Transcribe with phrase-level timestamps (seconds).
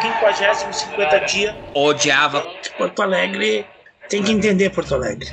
[0.00, 1.56] Quinquagésimo, 50 dia.
[1.74, 2.46] Odiava.
[2.76, 3.66] Porto Alegre
[4.08, 5.28] tem que entender Porto Alegre.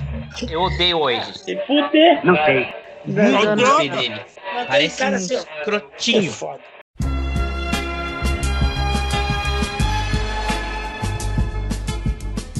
[0.50, 1.38] Eu odeio hoje.
[1.40, 2.26] Se fuder.
[2.26, 2.74] Não sei.
[3.06, 4.22] Muito Não, gostei dele.
[4.68, 5.40] Parece cara um assim, ó.
[5.60, 6.30] escrotinho.
[6.30, 6.62] É foda.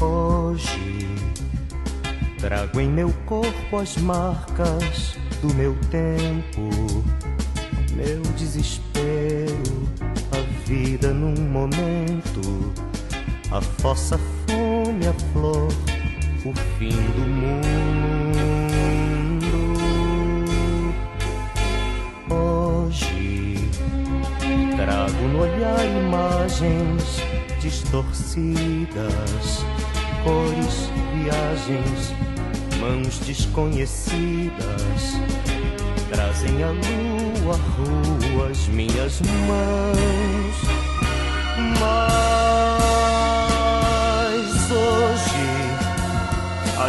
[0.02, 1.08] Hoje
[2.40, 6.70] trago em meu corpo as marcas do meu tempo,
[7.94, 9.91] meu desespero,
[10.72, 12.72] vida num momento,
[13.52, 14.18] a fossa,
[14.48, 15.68] fome, a flor,
[16.46, 17.82] o fim do mundo.
[22.30, 23.58] Hoje
[24.78, 27.22] trago no olhar imagens
[27.60, 29.66] distorcidas,
[30.24, 32.14] cores, viagens,
[32.80, 35.20] mãos desconhecidas
[36.12, 40.56] trazem a lua, rua, as minhas mãos.
[41.80, 43.22] Mas
[44.72, 45.48] hoje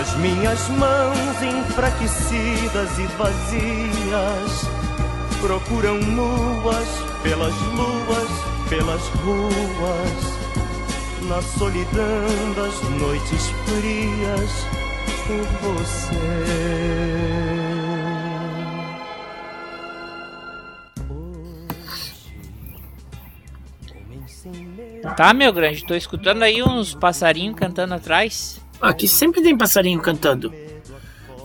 [0.01, 4.67] as minhas mãos enfraquecidas e vazias
[5.41, 6.89] procuram nuas
[7.23, 8.31] pelas luas,
[8.69, 10.21] pelas ruas,
[11.29, 14.83] na solidão das noites frias
[15.63, 17.42] você.
[25.17, 28.61] Tá, meu grande, tô escutando aí uns passarinhos cantando atrás.
[28.81, 30.53] Aqui sempre tem passarinho cantando.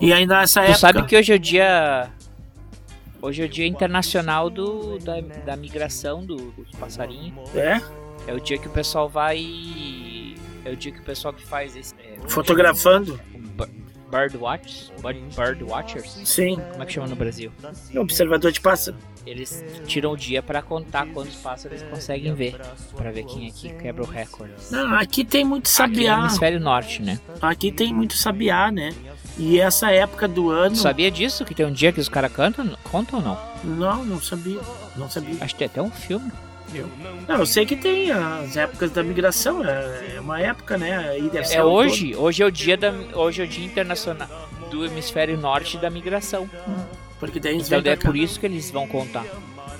[0.00, 0.78] E ainda nessa Tu época.
[0.78, 2.10] sabe que hoje é o dia.
[3.20, 7.34] Hoje é o dia internacional do, da, da migração do- dos passarinhos.
[7.54, 7.80] É?
[8.26, 10.34] É o dia que o pessoal vai.
[10.64, 11.94] É o dia que o pessoal que faz esse.
[11.94, 13.18] é, Fotografando.
[13.56, 13.68] bu-
[14.10, 16.20] Bird Watch, bird, bird Watchers.
[16.24, 16.56] Sim.
[16.70, 17.52] Como é que chama no Brasil?
[17.96, 18.96] Observador de pássaro.
[19.28, 22.56] Eles tiram o dia pra contar quantos pássaros eles conseguem ver.
[22.96, 24.52] Pra ver quem aqui quebra o recorde.
[24.70, 26.18] Não, aqui tem muito Aqui no sabiá.
[26.20, 27.20] hemisfério norte, né?
[27.40, 28.94] Aqui tem muito sabiá, né?
[29.36, 30.74] E essa época do ano.
[30.74, 31.44] Sabia disso?
[31.44, 32.76] Que tem um dia que os caras cantam?
[32.90, 33.38] Contam ou não?
[33.62, 34.60] Não, não sabia.
[34.96, 35.36] Não sabia.
[35.40, 36.30] Acho que tem até um filme.
[37.26, 39.64] Não, eu sei que tem as épocas da migração.
[39.64, 41.16] É é uma época, né?
[41.50, 44.28] É hoje, hoje é o dia da, hoje é o dia internacional
[44.70, 46.46] do hemisfério norte da migração.
[46.48, 49.24] todo, Porque daí eles Então vêm é por isso que eles vão contar.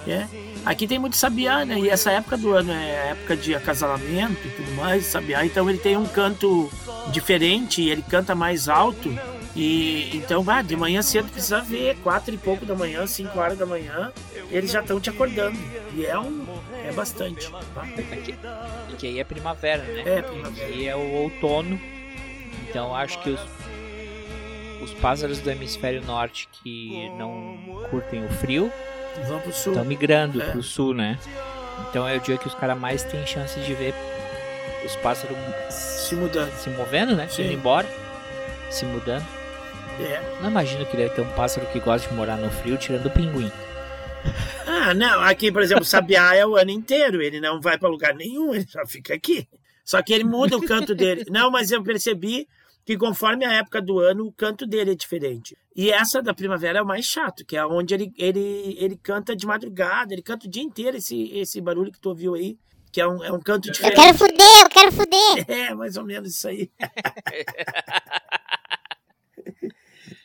[0.07, 0.27] É.
[0.65, 1.79] Aqui tem muito sabiá, né?
[1.79, 5.45] E essa época do ano é a época de acasalamento e tudo mais, sabiá.
[5.45, 6.71] Então ele tem um canto
[7.11, 9.15] diferente, ele canta mais alto.
[9.57, 13.59] E então, bah, de manhã cedo precisa ver, quatro e pouco da manhã, cinco horas
[13.59, 14.13] da manhã,
[14.51, 15.59] eles já estão te acordando.
[15.95, 16.47] E é um.
[16.85, 17.51] É bastante.
[17.51, 17.83] Tá?
[18.93, 20.03] Aqui, aí é primavera, né?
[20.07, 20.71] É, primavera.
[20.71, 21.81] E é o outono.
[22.69, 23.41] Então acho que os,
[24.83, 27.57] os pássaros do hemisfério norte que não
[27.91, 28.73] curtem o frio
[29.49, 30.51] estão migrando É.
[30.51, 31.19] pro sul, né?
[31.91, 33.95] Então é o dia que os caras mais têm chance de ver
[34.85, 35.37] os pássaros
[35.71, 36.53] Se mudando.
[36.53, 37.27] se movendo, né?
[37.29, 37.45] Sim.
[37.45, 37.89] Indo embora,
[38.71, 39.25] se mudando.
[40.01, 40.21] É.
[40.41, 43.11] Não imagino que deve ter um pássaro que gosta de morar no frio tirando o
[43.11, 43.51] pinguim.
[44.67, 45.21] Ah, não.
[45.23, 47.21] Aqui, por exemplo, o sabiá é o ano inteiro.
[47.21, 49.49] Ele não vai para lugar nenhum, ele só fica aqui.
[49.85, 51.25] Só que ele muda o canto dele.
[51.31, 52.47] Não, mas eu percebi
[52.89, 55.55] que conforme a época do ano, o canto dele é diferente.
[55.77, 59.37] E essa da primavera é o mais chato, que é onde ele, ele, ele canta
[59.37, 62.57] de madrugada, ele canta o dia inteiro esse, esse barulho que tu ouviu aí,
[62.91, 63.95] que é um, é um canto Eu diferente.
[63.95, 65.45] quero fuder, eu quero fuder.
[65.71, 66.71] É, mais ou menos isso aí.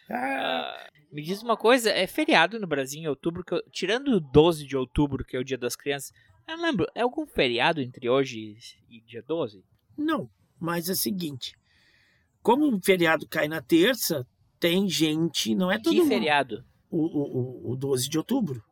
[0.10, 4.20] Ah, me diz uma coisa, é feriado no Brasil em outubro, que eu- tirando o
[4.20, 6.12] 12 de outubro, que é o dia das crianças,
[6.48, 8.56] eu lembro, é algum feriado entre hoje
[8.90, 9.64] e dia 12?
[9.98, 11.56] Não, mas é o seguinte:
[12.44, 14.28] como o feriado cai na terça,
[14.60, 16.10] tem gente, não é todo Que mundo.
[16.10, 16.64] feriado?
[16.92, 18.64] O, o, o, o 12 de outubro.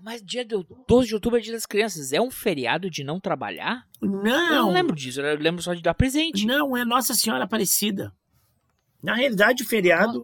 [0.00, 3.18] Mas dia do 12 de outubro é dia das crianças, é um feriado de não
[3.18, 3.84] trabalhar?
[4.00, 6.44] Não, Eu não lembro disso, eu lembro só de dar presente.
[6.46, 8.12] Não, é Nossa Senhora Aparecida.
[9.02, 10.20] Na realidade, o feriado,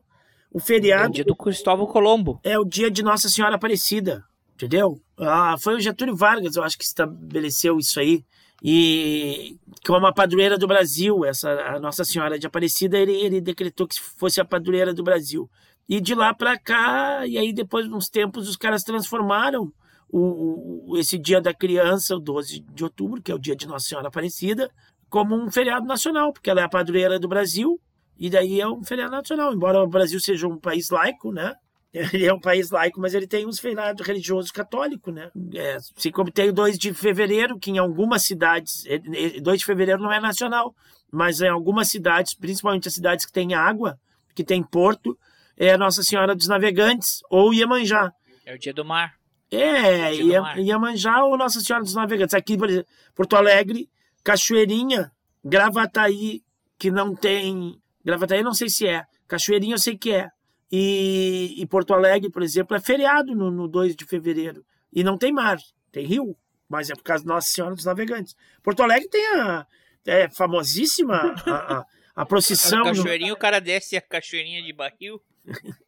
[0.51, 2.41] o É o feriado dia do Cristóvão Colombo.
[2.45, 5.01] é o dia de Nossa Senhora Aparecida, entendeu?
[5.19, 8.25] Ah, foi o Getúlio Vargas, eu acho que estabeleceu isso aí.
[8.63, 13.87] E como a padroeira do Brasil, essa a Nossa Senhora de Aparecida, ele, ele decretou
[13.87, 15.51] que fosse a padroeira do Brasil.
[15.89, 19.71] E de lá para cá, e aí depois de uns tempos, os caras transformaram
[20.09, 23.67] o, o- esse dia da criança, o 12 de outubro, que é o dia de
[23.67, 24.71] Nossa Senhora Aparecida,
[25.11, 27.79] como um feriado nacional, porque ela é a padroeira do Brasil,
[28.19, 29.53] e daí é um feriado nacional.
[29.53, 31.55] Embora o Brasil seja um país laico, né?
[32.13, 35.31] Ele é um país laico, mas ele tem uns feriados religiosos católicos, né?
[35.55, 39.01] É, assim como tem o 2 de fevereiro, que em algumas cidades, eh,
[39.37, 40.75] eh, 2 de fevereiro não é nacional,
[41.09, 43.97] mas em algumas cidades, principalmente as cidades que têm água,
[44.35, 45.17] que tem porto,
[45.57, 48.13] é Nossa Senhora dos Navegantes ou Iemanjá.
[48.45, 49.15] É o dia do mar.
[49.49, 50.59] É, do ia, Mar.
[50.59, 52.35] Iemanjá ou Nossa Senhora dos Navegantes.
[52.35, 53.89] Aqui, por exemplo, Porto Alegre,
[54.25, 55.13] Cachoeirinha,
[55.45, 56.43] Gravataí,
[56.77, 57.81] que não tem.
[58.05, 59.05] Gravataí não sei se é.
[59.29, 60.29] Cachoeirinha eu sei que é.
[60.77, 64.65] E, e Porto Alegre, por exemplo, é feriado no, no 2 de fevereiro.
[64.93, 65.57] E não tem mar,
[65.93, 66.37] tem rio.
[66.69, 68.35] Mas é por causa de Nossa Senhora dos Navegantes.
[68.63, 69.65] Porto Alegre tem a.
[70.07, 71.15] É famosíssima
[71.47, 71.85] a, a,
[72.17, 72.81] a procissão.
[72.81, 75.23] no- Cachoeirinho, o cara desce a cachoeirinha de barril.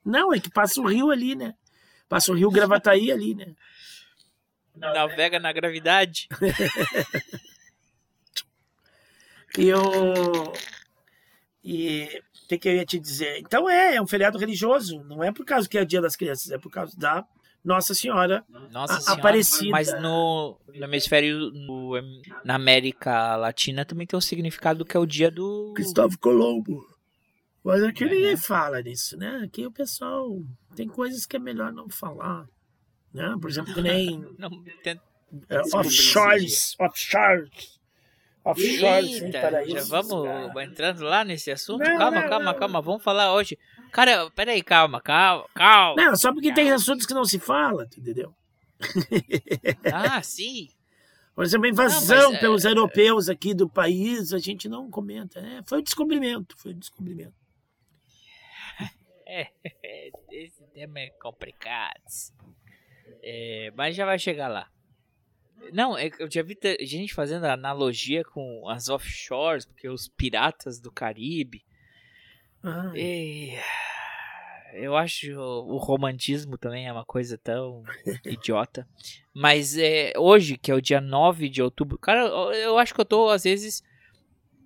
[0.04, 1.52] Não, é que passa o rio ali, né?
[2.08, 3.54] Passa o rio Gravataí ali, né?
[4.76, 6.28] Navega na gravidade.
[9.58, 10.52] E o.
[11.64, 13.38] E o que, que eu ia te dizer?
[13.40, 15.02] Então é, é um feriado religioso.
[15.04, 17.24] Não é por causa que é dia das crianças, é por causa da
[17.64, 18.44] Nossa Senhora.
[18.70, 19.20] Nossa A- senhora.
[19.20, 19.70] Aparecida.
[19.70, 21.92] Mas no, no hemisfério, no-
[22.44, 25.72] na América Latina também tem um significado que é o dia do...
[25.74, 26.86] Cristóvão Colombo.
[27.64, 28.36] Mas aqui É, ninguém né?
[28.36, 29.40] fala nisso, né?
[29.44, 30.38] Aqui o pessoal
[30.76, 32.46] tem coisas que é melhor não falar.
[33.12, 33.34] Né?
[33.40, 34.48] Por exemplo, que nem Não,
[34.84, 35.00] tem-
[35.48, 35.60] é.
[35.76, 36.76] Offshores.
[38.50, 39.18] Offshores.
[39.18, 40.64] sem Eita, paraísos, já vamos cara.
[40.64, 41.80] entrando lá nesse assunto?
[41.80, 42.58] Não, calma, não, calma, não.
[42.58, 42.80] calma.
[42.80, 43.58] Vamos falar hoje.
[43.92, 46.02] Cara, peraí, calma, calma, calma.
[46.02, 48.34] Não, só porque tem assuntos que não se fala, entendeu?
[49.92, 50.68] Ah, sim.
[51.34, 55.40] Por exemplo, a invasão é- pelos europeus aqui do país, a gente não comenta.
[55.40, 57.34] É, foi o descobrimento, foi o descobrimento.
[60.30, 62.00] Esse tema é complicado.
[63.22, 64.70] É, mas já vai chegar lá.
[65.72, 70.78] Não, é eu já vi te- gente fazendo analogia com as offshores, porque os piratas
[70.80, 71.64] do Caribe.
[72.62, 73.52] Ah, E,
[74.74, 77.82] eu acho o romantismo também é uma coisa tão
[78.24, 78.86] idiota.
[79.34, 82.20] Mas é, hoje, que é o dia 9 de outubro, cara,
[82.56, 83.82] eu acho que eu tô, às vezes,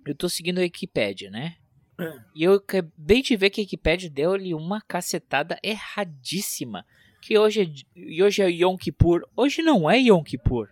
[0.05, 1.55] eu tô seguindo a Wikipédia, né?
[1.99, 2.19] É.
[2.35, 6.85] E eu acabei de ver que a Wikipédia deu-lhe uma cacetada erradíssima.
[7.21, 9.21] Que hoje é, hoje é Yom Kippur.
[9.35, 10.69] Hoje não é Yom Kippur.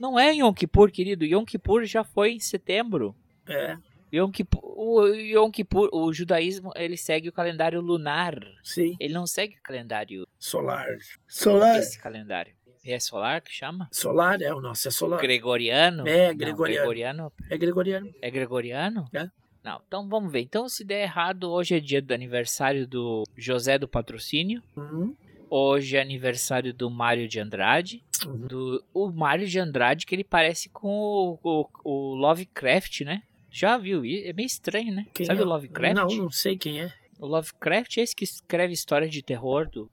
[0.00, 1.24] Não é Yom Kippur, querido.
[1.24, 3.14] Yom Kippur já foi em setembro.
[3.48, 3.76] é,
[4.12, 8.38] Yom Kippur, o Yom Kippur, o judaísmo, ele segue o calendário lunar.
[8.62, 10.86] sim, Ele não segue o calendário, solar.
[11.26, 11.78] Solar.
[11.78, 12.54] esse calendário.
[12.86, 13.86] É solar que chama?
[13.92, 15.20] Solar é o nosso, é solar.
[15.20, 16.08] Gregoriano?
[16.08, 16.78] É, Não, gregoriano.
[16.80, 17.32] gregoriano.
[17.50, 18.14] É gregoriano.
[18.22, 19.04] É gregoriano?
[19.12, 19.28] É.
[19.62, 20.40] Não, então vamos ver.
[20.40, 24.62] Então, se der errado, hoje é dia do aniversário do José do Patrocínio.
[24.74, 25.14] Uhum.
[25.50, 28.02] Hoje é aniversário do Mário de Andrade.
[28.26, 28.46] Uhum.
[28.46, 33.22] Do, o Mário de Andrade, que ele parece com o, o, o Lovecraft, né?
[33.50, 34.00] Já viu?
[34.04, 35.06] É meio estranho, né?
[35.14, 35.42] Quem Sabe é?
[35.42, 35.94] o Lovecraft?
[35.94, 36.92] Não, não sei quem é.
[37.18, 39.90] O Lovecraft é esse que escreve história de terror do.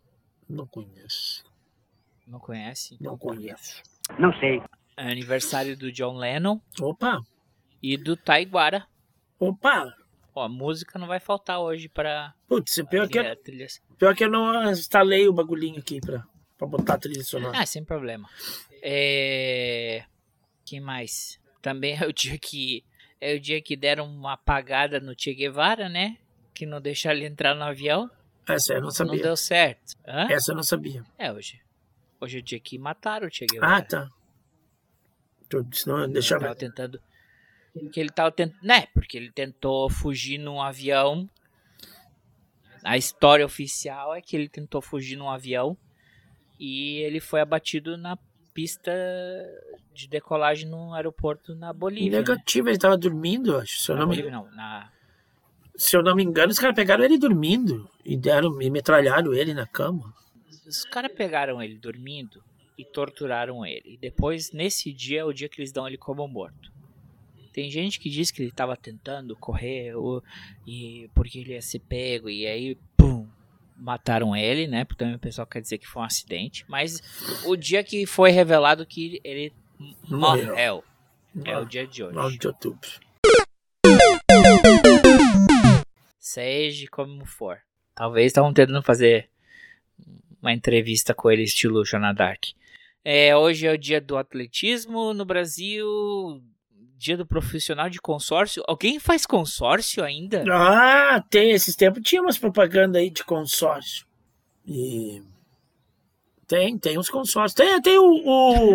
[0.48, 1.44] Não conheço.
[2.28, 2.98] Não conhece?
[3.00, 3.82] Não conheço.
[4.98, 7.22] É aniversário do John Lennon Opa,
[7.82, 8.86] e do Taiguara.
[9.40, 9.94] opa.
[10.36, 12.34] A música não vai faltar hoje pra.
[12.48, 13.68] Putz, pior que, a trilha-
[13.98, 16.26] pior que eu não instalei o bagulhinho aqui pra,
[16.58, 17.58] pra botar a trilha sonora.
[17.58, 18.30] Ah, sem problema.
[18.82, 20.04] É.
[20.66, 21.40] Quem mais?
[21.62, 22.84] Também é o dia que.
[23.22, 26.18] É o dia que deram uma apagada no Che Guevara, né?
[26.54, 28.10] Que não deixaram ele entrar no avião.
[28.48, 29.24] Essa eu não Não sabia.
[29.24, 29.96] deu certo.
[30.06, 30.28] Hã?
[30.30, 31.04] Essa eu não sabia.
[31.18, 31.60] É hoje.
[32.22, 33.78] Hoje é o dia que mataram o Che Guevara.
[33.78, 34.10] Ah, tá.
[35.72, 36.56] Senão, eu tava ver.
[36.56, 37.02] tentando.
[37.92, 38.62] Que ele tava tentando.
[38.64, 38.88] Né?
[38.94, 41.30] Porque ele tentou fugir num avião.
[42.84, 45.78] A história oficial é que ele tentou fugir num avião.
[46.60, 48.18] E ele foi abatido na
[48.54, 48.92] pista
[49.94, 52.12] de decolagem no aeroporto na Bolívia.
[52.12, 52.18] né?
[52.20, 53.82] Negativo, ele tava dormindo, acho.
[53.82, 54.50] Se eu, Na não me, Bolívia, não.
[54.56, 54.90] Na...
[55.76, 59.54] se eu não me engano, os caras pegaram ele dormindo e deram e metralharam ele
[59.54, 60.14] na cama.
[60.66, 62.42] Os caras pegaram ele dormindo
[62.78, 63.96] e torturaram ele.
[63.96, 66.72] E depois, nesse dia, é o dia que eles dão ele como morto.
[67.56, 70.22] Tem gente que diz que ele tava tentando correr o-
[70.68, 73.26] e porque ele ia ser pego e aí, pum,
[73.78, 74.84] mataram ele, né?
[74.84, 76.66] Porque também o pessoal quer dizer que foi um acidente.
[76.68, 77.02] Mas
[77.46, 79.54] o dia que foi revelado que ele
[80.10, 80.48] Morreu.
[80.50, 80.84] morreu
[81.46, 82.14] é o dia de hoje.
[82.14, 82.90] 9 de outubro.
[86.20, 87.60] Seja como for.
[87.96, 89.30] Talvez estavam tentando fazer
[90.42, 92.44] uma entrevista com ele estilo Jonah Dark.
[93.04, 96.44] É, hoje é o dia do atletismo no Brasil,
[97.06, 98.64] dia do profissional de consórcio.
[98.68, 100.44] Alguém faz consórcio ainda?
[100.52, 101.52] Ah, tem.
[101.52, 104.06] Esses tempos tinha umas propagandas aí de consórcio.
[104.66, 105.22] E.
[106.48, 107.54] Tem, tem uns consórcios.
[107.54, 108.04] Tem, tem o.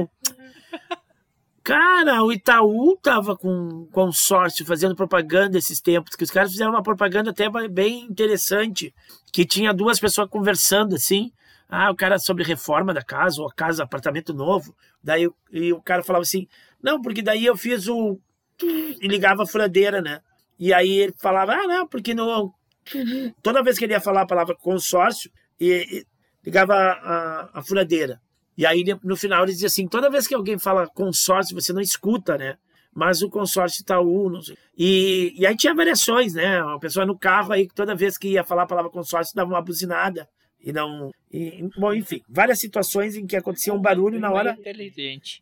[0.03, 0.09] o-
[1.63, 6.83] Cara, o Itaú tava com consórcio fazendo propaganda esses tempos, que os caras fizeram uma
[6.83, 8.95] propaganda até bem interessante,
[9.33, 11.31] que tinha duas pessoas conversando assim.
[11.71, 14.75] Ah, o cara sobre reforma da casa, ou a casa, apartamento novo.
[15.03, 16.49] Daí e o cara falava assim:
[16.83, 18.19] Não, porque daí eu fiz o.
[18.63, 20.21] E ligava a furadeira, né?
[20.59, 22.53] E aí ele falava: Ah, não, porque no.
[23.43, 26.07] Toda vez que ele ia falar a palavra consórcio, e, e
[26.45, 28.21] ligava a, a, furadeira.
[28.57, 31.81] E aí, no final, ele dizia assim: toda vez que alguém fala consórcio, você não
[31.81, 32.57] escuta, né?
[32.93, 34.57] Mas o consórcio Itaú, não sei.
[34.77, 36.63] E, e aí tinha variações, né?
[36.63, 39.63] Uma pessoa no carro aí, toda vez que ia falar a palavra consórcio, dava uma
[39.63, 40.29] buzinada.
[40.63, 41.11] E não.
[41.33, 44.57] E, bom, enfim, várias situações em que acontecia um barulho na hora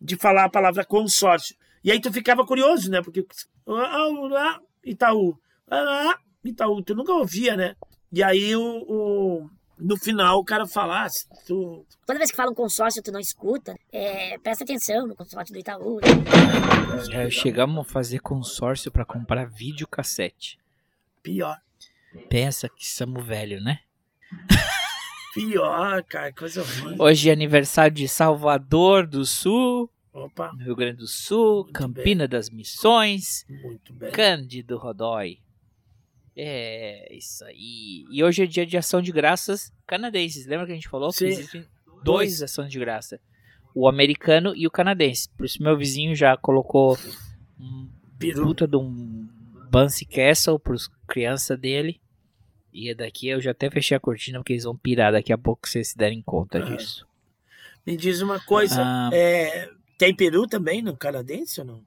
[0.00, 1.56] de falar a palavra consórcio.
[1.82, 3.02] E aí tu ficava curioso, né?
[3.02, 3.26] Porque.
[3.66, 4.06] ah,
[4.36, 5.36] ah, Itaú.
[5.70, 7.74] ah, Itaú, tu nunca ouvia, né?
[8.12, 11.84] E aí o, o- no final o cara fala, ah, se tu.
[12.06, 13.76] Toda vez que fala um consórcio, tu não escuta.
[13.92, 16.00] É, presta atenção no consórcio do Itaú.
[17.12, 20.58] É, chegamos a fazer consórcio pra comprar videocassete.
[21.22, 21.56] Pior.
[22.28, 23.80] Pensa que somos velho, né?
[25.34, 26.96] Pior, cara, coisa horrível.
[26.98, 32.50] Hoje é aniversário de Salvador do Sul, Opa, Rio Grande do Sul, Muito Campina das
[32.50, 34.10] Missões, muito bem.
[34.10, 35.38] Cândido Rodói.
[36.34, 38.04] É, isso aí.
[38.10, 40.46] E hoje é dia de ação de graças canadenses.
[40.46, 41.26] Lembra que a gente falou Sim.
[41.26, 41.66] que existem
[42.02, 43.20] dois ações de graça?
[43.74, 45.28] O americano e o canadense.
[45.36, 46.96] Por isso meu vizinho já colocou
[47.58, 48.46] um Peru.
[48.46, 49.28] puta de um
[49.70, 52.00] Bouncy Castle pros crianças dele.
[52.72, 55.66] E daqui eu já até fechei a cortina porque eles vão pirar daqui a pouco
[55.66, 56.62] se vocês se derem conta É.
[56.62, 57.06] disso.
[57.86, 59.10] Me diz uma coisa, Ah.
[59.12, 61.84] é, tem peru também no canadense ou não?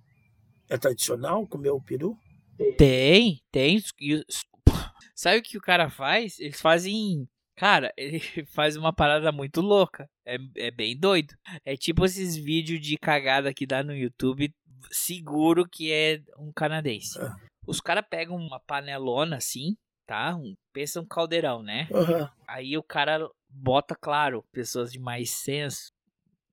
[0.69, 2.17] É tradicional comer o peru?
[2.77, 3.79] Tem, tem.
[5.15, 6.39] Sabe o que o cara faz?
[6.39, 7.27] Eles fazem.
[7.55, 10.09] Cara, ele faz uma parada muito louca.
[10.25, 11.35] É, é bem doido.
[11.63, 14.51] É tipo esses vídeos de cagada que dá no YouTube,
[14.89, 17.19] seguro que é um canadense.
[17.19, 17.35] Ah.
[17.67, 19.75] Os caras pegam uma panelona assim,
[20.12, 20.36] tá?
[20.36, 21.88] Um, pensa um caldeirão, né?
[21.94, 22.30] Aham.
[22.46, 25.89] Aí o cara bota, claro, pessoas de mais senso,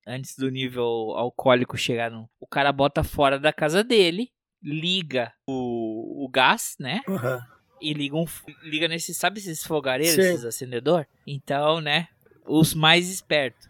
[0.07, 0.85] antes do nível
[1.17, 2.31] alcoólico chegar no.
[2.39, 4.31] O cara bota fora da casa dele,
[4.63, 7.01] liga o, o gás, né?
[7.09, 7.41] aham.
[7.81, 8.25] E liga, um,
[8.63, 10.35] liga nesses, sabe esses fogareiros, Sim.
[10.35, 11.05] esses acendedor?
[11.27, 12.07] Então, né?
[12.47, 13.69] Os mais espertos.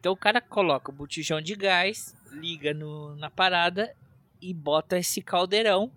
[0.00, 3.94] Então o cara coloca o botijão de gás, liga no, na parada
[4.40, 5.92] e bota esse caldeirão.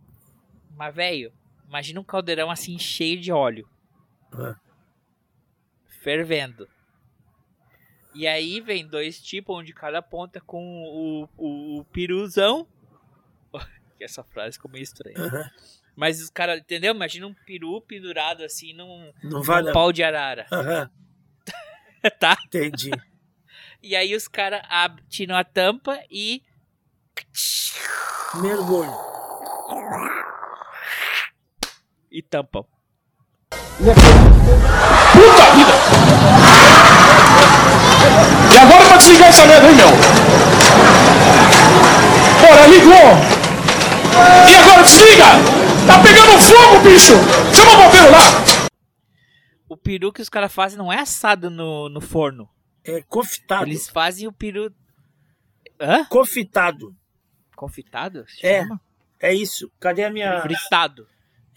[0.77, 1.33] Mas, velho,
[1.67, 3.67] imagina um caldeirão assim cheio de óleo
[4.33, 4.55] Ah.
[6.01, 6.67] fervendo.
[8.13, 12.65] E aí vem dois tipos, um de cada ponta com o, o, o piruzão.
[13.99, 15.17] Essa frase ficou meio estranha.
[15.17, 15.49] aham.
[15.97, 16.93] Mas os caras, entendeu?
[16.93, 20.89] Imagina um peru pendurado assim num, Não vai num pau de arara, Aham,
[22.19, 22.37] tá?
[22.45, 22.91] entendi.
[23.81, 24.61] E aí os caras
[25.09, 26.43] tiram a tampa e.
[28.41, 28.91] Mergulho.
[32.15, 32.65] E tampam.
[38.53, 39.89] E agora pra desligar essa merda, hein, meu?
[42.39, 42.95] Bora, ligou!
[44.49, 45.25] E agora desliga!
[45.85, 47.13] Tá pegando fogo, bicho!
[47.53, 48.69] Chama o bombeiro lá!
[49.67, 52.47] O peru que os caras fazem não é assado no, no forno.
[52.81, 53.65] É confitado.
[53.65, 54.73] Eles fazem o peru.
[55.81, 56.05] Hã?
[56.05, 56.95] Confitado.
[57.57, 58.23] Confitado?
[58.41, 58.63] É.
[59.19, 59.69] É isso.
[59.81, 60.41] Cadê a minha.
[60.41, 61.07] Fritado.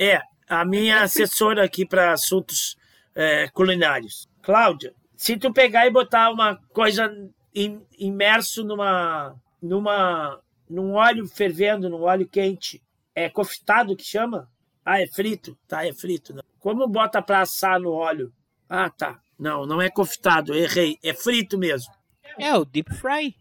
[0.01, 2.77] É, a minha assessora aqui para assuntos
[3.15, 4.29] é, culinários.
[4.43, 7.13] Cláudia, se tu pegar e botar uma coisa
[7.55, 12.83] im- imerso numa, numa, num óleo fervendo, num óleo quente,
[13.15, 14.49] é confitado que chama?
[14.85, 15.59] Ah, é frito?
[15.67, 16.33] Tá, é frito.
[16.35, 16.43] Não.
[16.59, 18.33] Como bota para assar no óleo?
[18.69, 19.21] Ah, tá.
[19.39, 20.99] Não, não é confitado, errei.
[21.03, 21.93] É frito mesmo.
[22.39, 23.35] É, o deep fry.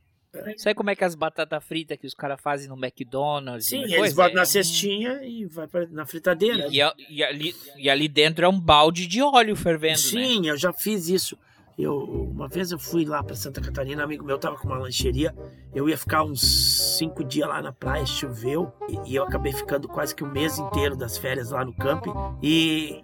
[0.58, 3.67] Sabe como é que as batatas fritas que os caras fazem no McDonald's?
[3.67, 6.67] e Sim, eles botam É na um- cestinha e vai pra, na fritadeira.
[6.72, 9.98] E, e- e ali, e ali dentro é um balde de óleo fervendo, né?
[9.98, 11.38] Sim, eu já fiz isso.
[11.77, 14.79] Eu, uma vez eu fui lá para Santa Catarina, um amigo meu tava com uma
[14.79, 15.36] lancheria.
[15.75, 16.41] Eu ia ficar uns
[16.98, 20.58] cinco dias lá na praia, choveu, e, e eu acabei ficando quase que o mês
[20.58, 22.12] inteiro das férias lá no camping.
[22.41, 23.03] E.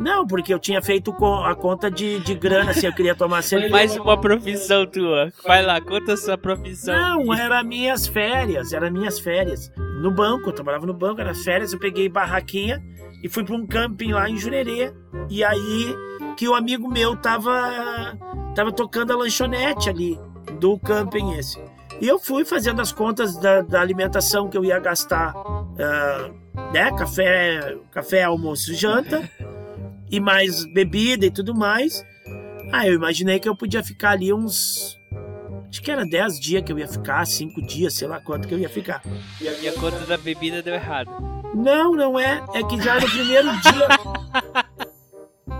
[0.00, 1.14] Não, porque eu tinha feito
[1.44, 3.72] a conta de, de grana, assim, eu queria tomar cerveja.
[3.72, 5.32] Mais uma profissão tua.
[5.44, 6.94] Vai lá, conta a sua profissão.
[6.94, 9.72] Não, era minhas férias, era minhas férias.
[10.00, 12.82] No banco, eu trabalhava no banco, era férias, eu peguei barraquinha
[13.22, 14.92] e fui para um camping lá em Jurerê.
[15.30, 15.94] E aí
[16.36, 18.16] que o amigo meu tava,
[18.54, 20.18] tava tocando a lanchonete ali
[20.60, 21.58] do camping esse.
[22.00, 26.30] E eu fui fazendo as contas da, da alimentação que eu ia gastar, ah,
[26.72, 26.90] né?
[26.92, 29.28] Café, café, almoço, janta,
[30.10, 32.04] e mais bebida e tudo mais.
[32.72, 34.96] Ah, eu imaginei que eu podia ficar ali uns
[35.68, 38.54] Acho que era 10 dias que eu ia ficar, 5 dias, sei lá quanto que
[38.54, 39.02] eu ia ficar.
[39.40, 41.10] E a conta da bebida deu errado.
[41.54, 42.42] Não, não é.
[42.54, 43.88] É que já no primeiro dia.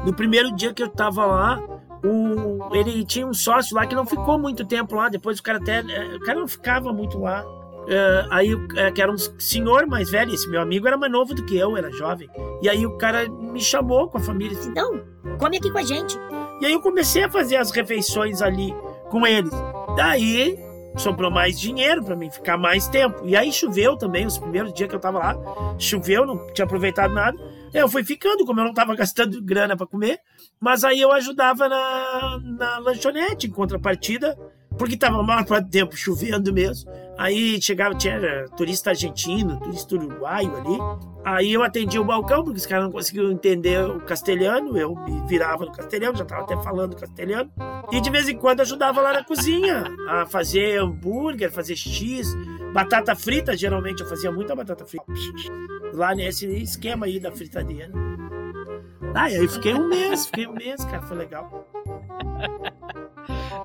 [0.04, 1.60] no primeiro dia que eu tava lá,
[2.04, 5.08] o, ele tinha um sócio lá que não ficou muito tempo lá.
[5.08, 5.80] Depois o cara até.
[5.80, 7.44] é, O cara não ficava muito lá.
[7.88, 11.34] É, aí, é, que era um senhor mais velho, esse meu amigo era mais novo
[11.34, 12.28] do que eu, era jovem.
[12.60, 14.58] E aí o cara me chamou com a família.
[14.58, 15.00] Assim, Não,
[15.38, 16.18] come aqui com a gente.
[16.60, 18.74] E aí eu comecei a fazer as refeições ali
[19.10, 19.52] com eles.
[19.96, 20.58] Daí
[20.96, 23.22] sobrou mais dinheiro para mim ficar mais tempo.
[23.24, 25.36] E aí choveu também, os primeiros dias que eu tava lá,
[25.78, 27.38] choveu, não tinha aproveitado nada.
[27.72, 30.18] Eu fui ficando, como eu não tava gastando grana para comer,
[30.58, 34.36] mas aí eu ajudava na, na lanchonete em contrapartida,
[34.78, 36.90] porque tava a maior parte do tempo chovendo mesmo.
[37.18, 40.78] Aí chegava, tinha turista argentino, turista uruguaio ali.
[41.24, 44.76] Aí eu atendia o balcão, porque os caras não conseguiam entender o castelhano.
[44.76, 47.50] Eu me virava no castelhano, já estava até falando castelhano.
[47.90, 52.32] E de vez em quando ajudava lá na cozinha, a fazer hambúrguer, fazer X,
[52.72, 53.56] batata frita.
[53.56, 55.06] Geralmente eu fazia muita batata frita.
[55.94, 57.90] Lá nesse esquema aí da fritadeira.
[59.14, 61.66] Ah, aí fiquei um mês, fiquei um mês, cara, foi legal.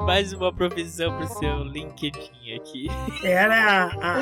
[0.02, 2.88] Mais uma profissão pro seu LinkedIn aqui.
[3.24, 4.20] Era a.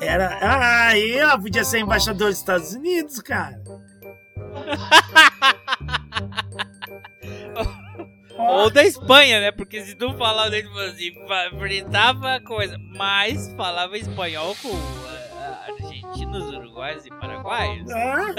[0.00, 0.38] Era.
[0.40, 3.62] Ah, aí, ó, podia ser embaixador dos Estados Unidos, cara.
[8.36, 9.52] Ou da Espanha, né?
[9.52, 11.12] Porque se tu falar dele assim,
[11.58, 14.76] fritava coisa, mas falava espanhol com
[15.38, 17.88] ah, argentinos, uruguaios e paraguaios.
[17.90, 18.34] Ah.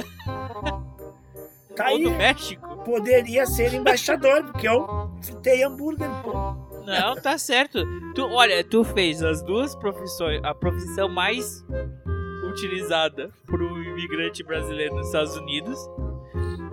[1.75, 2.17] Tá Ou do aí.
[2.17, 2.77] México.
[2.84, 6.32] Poderia ser embaixador, porque eu fritei hambúrguer, pô.
[6.86, 7.84] Não, tá certo.
[8.13, 11.65] Tu, olha, tu fez as duas profissões, a profissão mais
[12.48, 15.79] utilizada por um imigrante brasileiro nos Estados Unidos.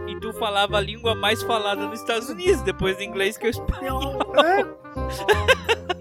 [0.06, 3.50] E tu falava a língua mais falada nos Estados Unidos, depois do inglês que eu
[3.50, 4.18] espanhol.
[4.44, 4.64] É.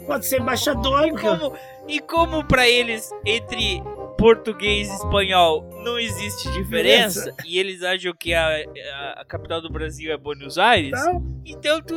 [0.06, 1.54] Pode ser embaixador, E como,
[1.88, 3.82] e como pra eles, entre
[4.22, 9.70] português e espanhol, não existe diferença, e eles acham que a, a, a capital do
[9.70, 11.96] Brasil é Buenos Aires, Não, então tu,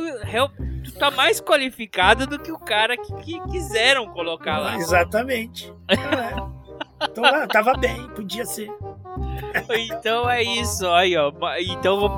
[0.83, 4.75] tu tá mais qualificado do que o cara que, que quiseram colocar lá.
[4.75, 5.71] Exatamente.
[5.87, 5.95] É.
[7.09, 8.69] Então, ah, tava bem, podia ser.
[9.77, 11.31] Então é isso, aí ó.
[11.59, 12.17] Então vou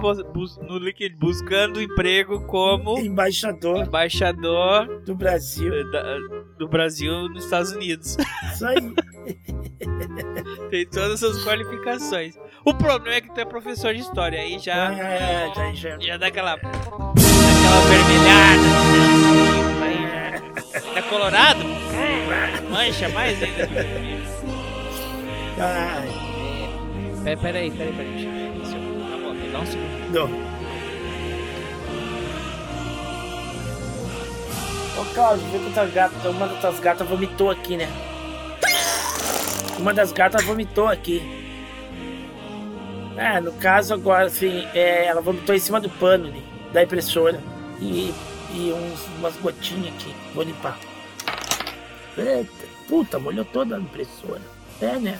[0.61, 5.91] no LinkedIn buscando emprego como Embaixador embaixador do Brasil.
[5.91, 6.17] da-
[6.57, 8.17] do Brasil nos Estados Unidos.
[8.53, 8.77] Isso aí.
[10.69, 12.35] Tem todas as qualificações.
[12.65, 15.99] O problema é que tu é professor de história, aí já, É, já, já.
[15.99, 18.67] já dá aquela, aquela vermelhada.
[19.83, 19.97] Aí,
[20.93, 21.59] Tá colorado?
[22.69, 23.69] Mancha mais ainda.
[25.59, 26.07] Ai,
[27.23, 27.93] Peraí, peraí, peraí.
[27.93, 28.25] peraí.
[28.25, 30.13] Eu- deixa eu- Tá bom, me dá um segundo.
[30.13, 30.46] não.
[34.99, 37.87] Ô, Cláudio, vê que tua gata, uma das gatas vomitou aqui, né?
[39.77, 41.21] Uma das gatas vomitou aqui.
[43.15, 47.39] É, no caso agora, assim, é, ela vomitou em cima do pano ali, da impressora.
[47.79, 48.13] E,
[48.53, 50.15] e uns, umas gotinhas aqui.
[50.33, 50.79] Vou limpar.
[52.17, 54.41] Eita, puta, molhou toda a impressora.
[54.81, 55.19] É, né?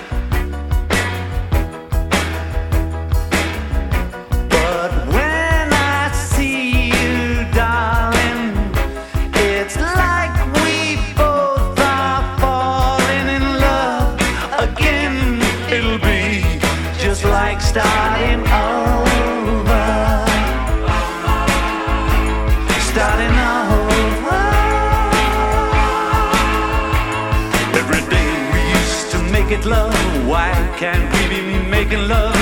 [30.81, 32.40] Can't we be making love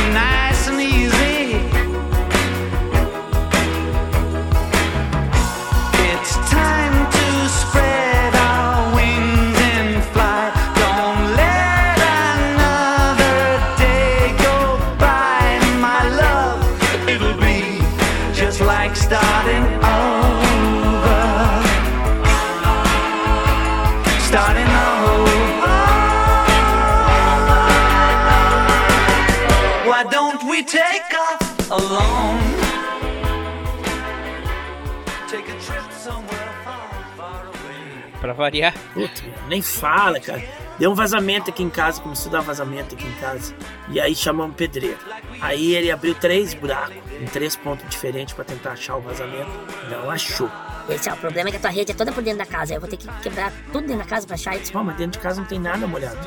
[38.39, 38.73] variar.
[38.93, 40.41] Puta, nem fala, cara.
[40.80, 43.54] Deu um vazamento aqui em casa, começou a dar vazamento aqui em casa.
[43.89, 44.97] E aí chamamos um pedreiro.
[45.41, 49.52] Aí ele abriu três buracos, em três pontos diferentes pra tentar achar o vazamento.
[49.89, 50.49] Não achou.
[50.88, 52.73] Esse é o problema é que a tua rede é toda por dentro da casa.
[52.73, 54.71] Eu vou ter que quebrar tudo dentro da casa pra achar isso.
[54.71, 56.17] Pô, mas dentro de casa não tem nada molhado.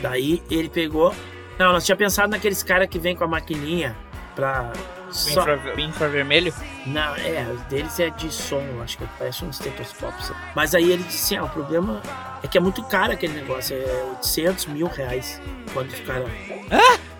[0.00, 1.14] Daí ele pegou.
[1.58, 3.96] Não, nós tinha pensado naqueles caras que vem com a maquininha
[4.34, 4.72] pra.
[5.14, 5.42] Só...
[5.42, 6.52] Infra, infravermelho?
[6.86, 10.20] Não, é, os deles é de som, acho que parece um estetoscópio.
[10.24, 10.38] sabe?
[10.54, 12.02] Mas aí ele disse: ah, o problema
[12.42, 15.40] é que é muito caro aquele negócio, é 800 mil reais.
[15.72, 16.28] Quando os caras.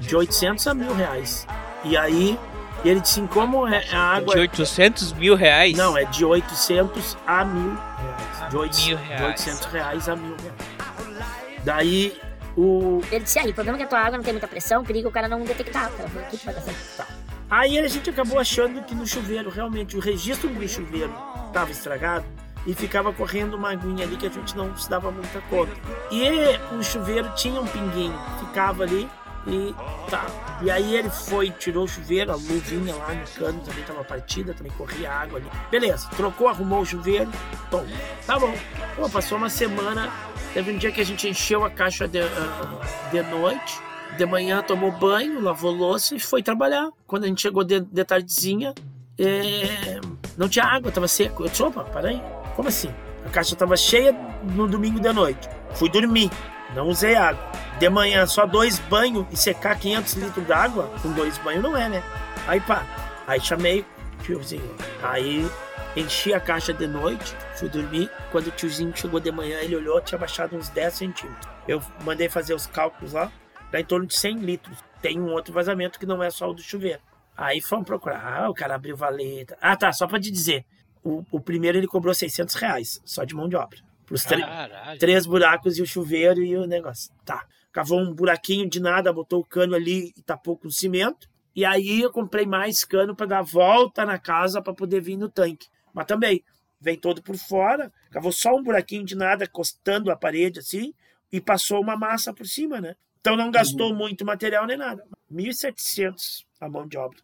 [0.00, 1.46] De 800 a mil reais.
[1.85, 2.38] E aí
[2.85, 4.35] ele disse: assim, como é a água.
[4.35, 5.76] De 800 mil reais?
[5.76, 8.50] Não, é de 800 a mil reais.
[8.50, 9.26] De, oito- Mil de reais.
[9.46, 11.24] 800 reais a mil reais.
[11.64, 12.20] Daí
[12.57, 13.00] o.
[13.11, 15.09] Ele disse aí, o problema é que a tua água não tem muita pressão, perigo
[15.09, 15.88] o cara não detectar.
[15.90, 19.07] O cara falou, "Que que vai dar certo?" Aí a gente acabou achando que no
[19.07, 21.12] chuveiro, realmente, o registro do chuveiro
[21.48, 22.24] estava estragado
[22.66, 25.72] e ficava correndo uma aguinha ali que a gente não se dava muita conta.
[26.11, 26.28] E
[26.74, 29.09] o chuveiro tinha um pinguinho, ficava ali
[29.46, 29.74] e
[30.09, 30.26] tá.
[30.62, 34.54] E aí ele foi, tirou o chuveiro, a luvinha lá no cano também estava partida,
[34.54, 35.48] também corria água ali.
[35.70, 37.30] Beleza, trocou, arrumou o chuveiro,
[37.70, 37.85] tom,
[38.26, 38.54] tá bom.
[38.96, 40.11] Pô, passou uma semana,
[40.54, 43.78] teve um dia que a gente encheu a caixa de, ah, de noite.
[44.16, 46.88] De manhã tomou banho, lavou louça e foi trabalhar.
[47.07, 48.74] Quando a gente chegou de, de tardezinha,
[49.18, 50.00] é,
[50.37, 51.44] não tinha água, tava seco.
[51.44, 52.22] Eu disse, opa, peraí,
[52.55, 52.90] como assim?
[53.27, 55.48] A caixa tava cheia no domingo de noite.
[55.74, 56.31] Fui dormir,
[56.74, 57.42] não usei água.
[57.79, 61.88] De manhã, só dois banhos e secar 500 litros d'água, com dois banhos não é,
[61.88, 62.03] né?
[62.46, 62.87] Aí pá,
[63.27, 64.74] aí chamei o tiozinho.
[65.03, 65.48] Aí
[65.96, 68.11] enchi a caixa de noite, fui dormir.
[68.31, 71.48] Quando o tiozinho chegou de manhã, ele olhou, tinha baixado uns 10 centímetros.
[71.66, 73.31] Eu mandei fazer os cálculos lá,
[73.75, 74.79] dá em torno de 100 litros.
[75.03, 77.01] Tem um outro vazamento que não é só o do chuveiro.
[77.37, 78.25] Aí fomos procurar.
[78.25, 79.59] Ah, o cara abriu valeta.
[79.61, 80.65] Ah, tá, só pra te dizer.
[81.03, 83.81] O, o primeiro ele cobrou 600 reais, só de mão de obra.
[84.07, 84.99] Pros três Caralho.
[85.01, 87.13] três buracos e o chuveiro e o negócio.
[87.25, 87.45] Tá.
[87.73, 91.29] Cavou um buraquinho de nada, botou o cano ali e tapou com cimento.
[91.53, 95.29] E aí eu comprei mais cano para dar volta na casa para poder vir no
[95.29, 95.67] tanque.
[95.93, 96.45] Mas também,
[96.81, 100.95] vem todo por fora, cavou só um buraquinho de nada, costando a parede assim,
[101.33, 102.95] e passou uma massa por cima, né?
[103.25, 105.03] Então não gastou muito material nem nada.
[105.33, 107.19] 1.700 a mão de obra.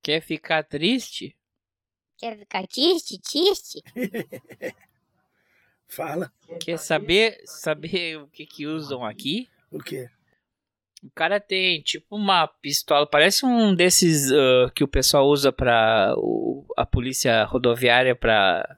[0.00, 1.36] Quer ficar triste?
[2.16, 3.82] Quer ficar triste, triste?
[5.88, 6.30] Fala.
[6.60, 9.48] Quer saber, saber o que que usam aqui?
[9.68, 10.08] O quê?
[11.02, 16.14] O cara tem tipo uma pistola, parece um desses ah, que o pessoal usa pra
[16.76, 18.76] a polícia rodoviária pra-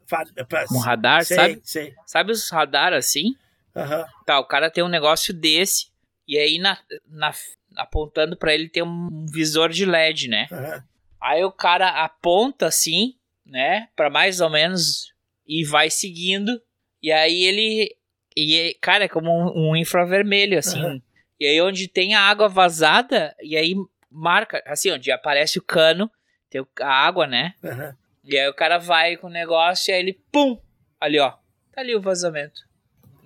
[0.72, 1.60] um radar, sei, sabe?
[1.62, 1.94] Sei.
[2.06, 3.36] Sabe os radar assim?
[3.76, 4.06] Aham.
[4.24, 5.86] Tá, o cara tem um negócio desse
[6.26, 7.32] e aí na, na-
[7.76, 10.46] apontando pra ele tem um visor de LED, né?
[10.50, 10.82] aham.
[11.20, 15.12] Aí o cara aponta assim, né, Pra mais ou menos
[15.46, 16.60] e vai seguindo.
[17.02, 17.96] E aí ele
[18.36, 20.78] e é- cara, é como um, um infravermelho assim.
[20.80, 21.00] Aham.
[21.38, 23.74] E aí onde tem a água vazada e aí
[24.10, 26.10] marca, assim, onde aparece o cano,
[26.50, 27.54] tem a água, né?
[27.64, 27.96] aham.
[28.24, 30.58] E aí o cara vai com o negócio e aí ele pum,
[31.00, 31.30] ali ó.
[31.72, 32.65] Tá ali o vazamento.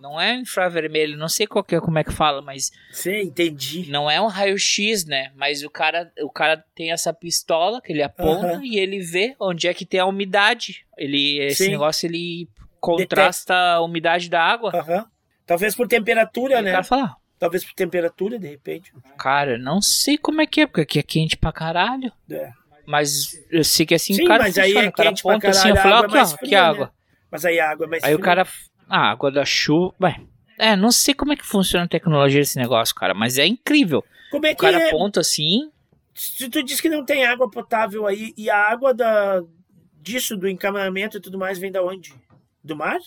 [0.00, 3.90] Não é infravermelho, não sei qual que é, como é que fala, mas Sei, entendi.
[3.90, 5.30] não é um raio-x, né?
[5.36, 8.64] Mas o cara, o cara tem essa pistola que ele aponta Aham.
[8.64, 10.86] e ele vê onde é que tem a umidade.
[10.96, 11.70] Ele, esse Sim.
[11.72, 12.48] negócio ele
[12.80, 14.72] contrasta a umidade da água.
[14.74, 15.06] Aham.
[15.46, 16.70] Talvez por temperatura, E o né?
[16.72, 18.92] cara fala, Talvez por temperatura, de repente.
[18.96, 22.12] "Ah, cara, não sei como é que é, porque aqui é quente pra caralho.
[22.30, 22.50] É.
[22.86, 24.86] Mas eu sei que assim Sim, o cara mas aí funciona.
[24.86, 26.58] é o cara aponta assim, caralho, eu a falo, água é aqui, ó, aqui fria,
[26.58, 26.68] a né?
[26.68, 26.92] água.
[27.30, 28.24] Mas aí a água é mais Aí o fria.
[28.24, 28.46] cara.
[28.90, 29.94] Ah, a água da chuva.
[30.00, 33.46] Bem, é, não sei como é que funciona a tecnologia desse negócio, cara, mas é
[33.46, 34.04] incrível.
[34.30, 34.88] Como é O que cara é?
[34.88, 35.70] aponta assim.
[36.14, 39.42] Se tu diz que não tem água potável aí, e a água da
[40.02, 42.14] disso, do encaminhamento e tudo mais, vem da onde?
[42.64, 42.98] Do mar?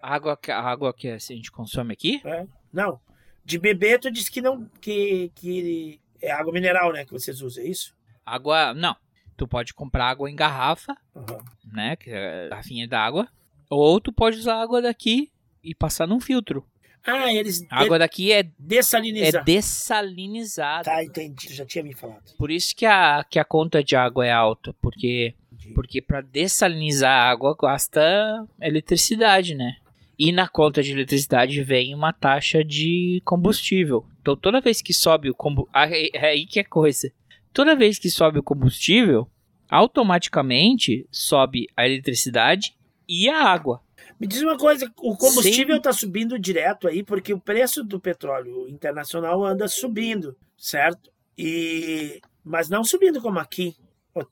[0.00, 2.20] A água, que- a água que a gente consome aqui?
[2.24, 2.46] É.
[2.72, 3.00] Não.
[3.44, 4.68] De beber, tu diz que não.
[4.80, 7.04] Que, que é água mineral, né?
[7.04, 7.94] Que vocês usam, é isso?
[8.24, 8.74] Água.
[8.74, 8.96] Não.
[9.36, 11.38] Tu pode comprar água em garrafa, Aham.
[11.72, 11.96] né?
[11.96, 13.28] Que é garrafinha d'água.
[13.74, 15.30] Ou tu pode usar água daqui
[15.64, 16.64] e passar num filtro.
[17.04, 18.78] Ah, eles A água daqui é, de-
[19.22, 20.84] é dessalinizada.
[20.84, 21.48] Tá, entendi.
[21.48, 22.22] Tu já tinha me falado.
[22.38, 24.72] Por isso que a, que a conta de água é alta.
[24.80, 25.74] Porque, Entendi.
[25.74, 29.76] porque para dessalinizar a água gasta eletricidade, né?
[30.18, 34.04] E na conta de eletricidade vem uma taxa de combustível.
[34.20, 35.80] Então toda vez que sobe o combustível.
[36.14, 37.10] É aí que é coisa.
[37.52, 39.28] Toda vez que sobe o combustível,
[39.68, 42.74] automaticamente sobe a eletricidade
[43.08, 43.82] e a água.
[44.18, 48.68] Me diz uma coisa, o combustível está subindo direto aí, porque o preço do petróleo
[48.68, 51.10] internacional anda subindo, certo?
[51.36, 53.76] E mas não subindo como aqui,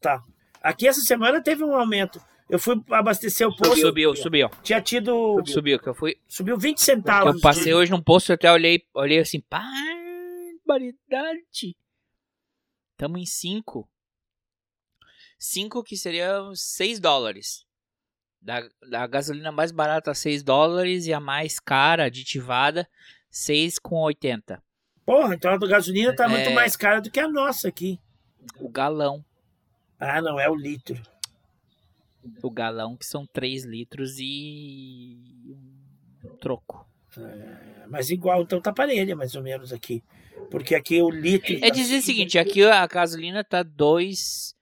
[0.00, 0.22] tá?
[0.62, 2.20] Aqui essa semana teve um aumento.
[2.48, 3.76] Eu fui abastecer o posto.
[3.80, 4.50] Subiu, subiu.
[4.62, 5.40] Tinha tido.
[5.46, 6.16] Subiu, que eu fui.
[6.26, 7.36] Subiu 20 que centavos.
[7.36, 11.40] eu passei de- hoje num posto e até olhei, olhei assim, barbaridade.
[12.96, 13.88] Tamo em 5.
[15.38, 17.64] 5 que seriam 6 dólares.
[18.40, 22.88] Da, da gasolina mais barata 6 dólares e a mais cara, aditivada,
[23.30, 24.60] 6,80.
[25.04, 26.28] Porra, então a gasolina tá É.
[26.28, 28.00] muito mais cara do que a nossa aqui.
[28.58, 29.22] O galão.
[29.98, 31.00] Ah, não, é o litro.
[32.42, 35.16] O galão que são 3 litros e
[36.24, 36.88] um troco.
[37.88, 40.02] Mas igual, então tá parelha, mais ou menos aqui.
[40.50, 41.58] Porque aqui o litro.
[41.62, 44.54] É dizer o seguinte, aqui a gasolina tá 2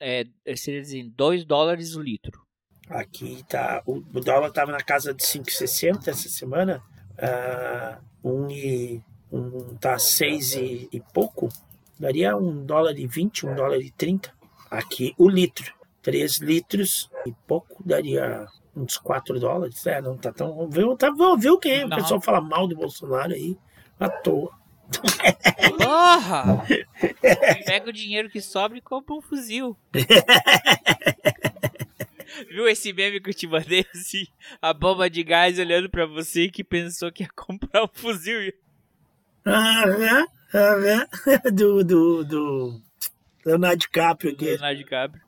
[0.00, 0.24] é,
[0.56, 2.44] seria dizer, 2 dólares o litro.
[2.90, 3.82] Aqui tá.
[3.86, 6.82] O, o dólar tava na casa de 5,60 essa semana.
[7.16, 9.00] Ah, um e.
[9.32, 11.48] Um tá 6 e, e pouco.
[11.98, 14.32] Daria um dólar e 20, um dólar e 30.
[14.68, 15.72] Aqui o litro.
[16.02, 19.86] 3 litros e pouco daria uns 4 dólares.
[19.86, 20.68] É, não tá tão.
[20.68, 21.84] Viu, tá, viu quem?
[21.84, 23.56] O pessoal fala mal do Bolsonaro aí.
[24.00, 24.50] À toa.
[25.78, 26.64] Porra!
[27.64, 29.76] Pega o dinheiro que sobra e compra um fuzil.
[32.50, 33.86] Viu esse meme que eu te mandei?
[33.94, 34.26] Assim,
[34.60, 38.52] a bomba de gás olhando pra você que pensou que ia comprar um fuzil.
[39.44, 40.58] Ah, é?
[40.58, 41.50] Ah, é?
[41.50, 42.82] Do, do, do
[43.46, 44.44] Leonardo DiCaprio aqui.
[44.46, 45.22] Leonardo DiCaprio.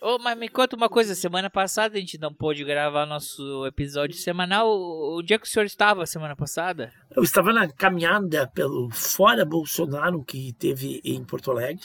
[0.00, 4.16] Ô, mas me conta uma coisa, semana passada a gente não pôde gravar nosso episódio
[4.16, 4.68] semanal.
[5.16, 6.92] Onde é que o senhor estava semana passada?
[7.14, 11.84] Eu estava na caminhada pelo Fora Bolsonaro que teve em Porto Alegre.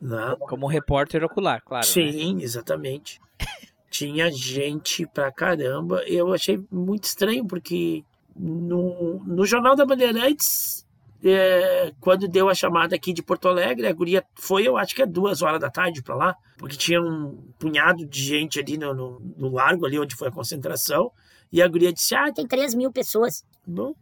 [0.00, 0.36] Né?
[0.40, 1.86] Como repórter ocular, claro.
[1.86, 1.92] né?
[1.92, 3.20] Sim, exatamente.
[3.90, 6.02] Tinha gente pra caramba.
[6.06, 8.04] Eu achei muito estranho, porque
[8.36, 10.86] no, no Jornal da Bandeirantes,
[11.22, 15.02] é, quando deu a chamada aqui de Porto Alegre, a guria foi, eu acho que
[15.02, 18.94] é duas horas da tarde pra lá, porque tinha um punhado de gente ali no,
[18.94, 21.10] no, no largo, ali onde foi a concentração,
[21.52, 23.44] e a guria disse, ah, Tem 3 mil pessoas.
[23.66, 23.92] Bom,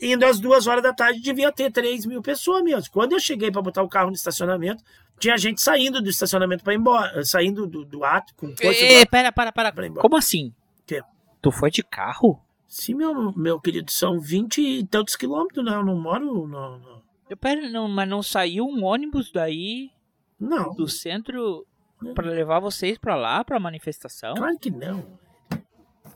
[0.00, 2.90] indo às duas horas da tarde, devia ter 3 mil pessoas mesmo.
[2.92, 4.82] Quando eu cheguei para botar o carro no estacionamento,
[5.18, 8.80] tinha gente saindo do estacionamento para ir embora, saindo do, do ato com força.
[8.84, 9.72] Ei, pera, para, para.
[10.00, 10.52] Como assim?
[10.86, 11.02] Quê?
[11.42, 12.40] Tu foi de carro?
[12.66, 15.74] Sim, meu, meu querido, são 20 e tantos quilômetros, né?
[15.74, 16.46] Eu não moro.
[16.46, 19.90] No, no- Eu, pera, não, mas não saiu um ônibus daí
[20.38, 21.66] Não, do centro
[22.14, 24.34] pra levar vocês pra lá, pra manifestação?
[24.34, 25.18] claro que não.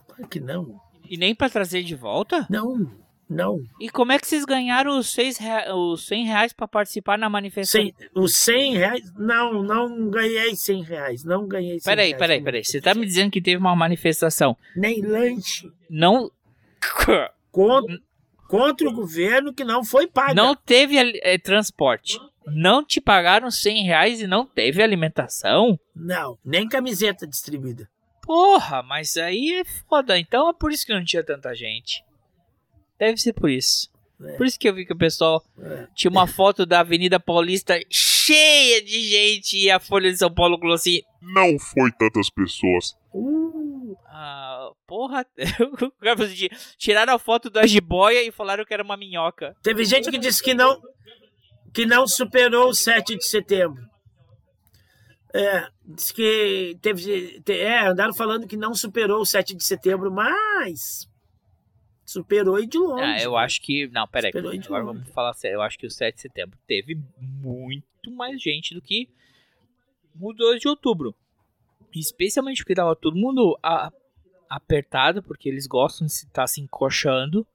[0.07, 0.79] Claro que não.
[1.09, 2.45] E nem pra trazer de volta?
[2.49, 2.89] Não,
[3.33, 3.59] não.
[3.79, 7.29] E como é que vocês ganharam os, seis rea- os 100 reais pra participar na
[7.29, 7.91] manifestação?
[8.15, 9.13] Os 100 reais.
[9.17, 11.23] Não, não ganhei 100 reais.
[11.23, 12.19] Não ganhei 100 Peraí, reais.
[12.19, 12.63] peraí, peraí.
[12.63, 14.55] Você tá me dizendo que teve uma manifestação.
[14.75, 15.71] Nem lanche.
[15.89, 16.29] Não.
[17.51, 17.99] Contra,
[18.47, 20.33] contra o governo que não foi pago.
[20.33, 22.19] Não teve eh, transporte.
[22.45, 25.79] Não te pagaram 100 reais e não teve alimentação?
[25.95, 27.87] Não, nem camiseta distribuída.
[28.21, 30.17] Porra, mas aí é foda.
[30.17, 32.03] Então é por isso que não tinha tanta gente.
[33.05, 33.89] Deve ser por isso.
[34.23, 34.33] É.
[34.37, 35.87] Por isso que eu vi que o pessoal É.
[35.95, 40.57] tinha uma foto da Avenida Paulista cheia de gente e a Folha de São Paulo
[40.57, 42.95] falou assim: Não foi tantas pessoas.
[43.13, 45.25] Uh, ah, porra,
[46.19, 49.55] assim, tiraram a foto da jiboia e falaram que era uma minhoca.
[49.61, 50.79] teve gente que disse que não,
[51.73, 53.83] que não superou o 7 de setembro.
[55.35, 57.41] É, disse que teve.
[57.41, 61.09] te- É, andaram falando que não superou o 7 de setembro, mas
[62.13, 63.03] superou e de longe.
[63.03, 63.87] Ah, eu acho que.
[63.87, 64.31] Não, peraí.
[64.31, 64.99] De Agora longe.
[64.99, 65.55] vamos falar sério.
[65.55, 69.09] Eu acho que o 7 de setembro teve muito mais gente do que
[70.19, 71.15] o 2 de outubro.
[71.93, 73.91] Especialmente porque tava todo mundo a-
[74.49, 77.45] apertado, porque eles gostam de estar se encoxando,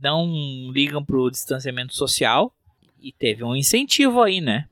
[0.00, 0.26] não
[0.72, 2.52] ligam pro distanciamento social.
[3.00, 4.68] E teve um incentivo aí, né?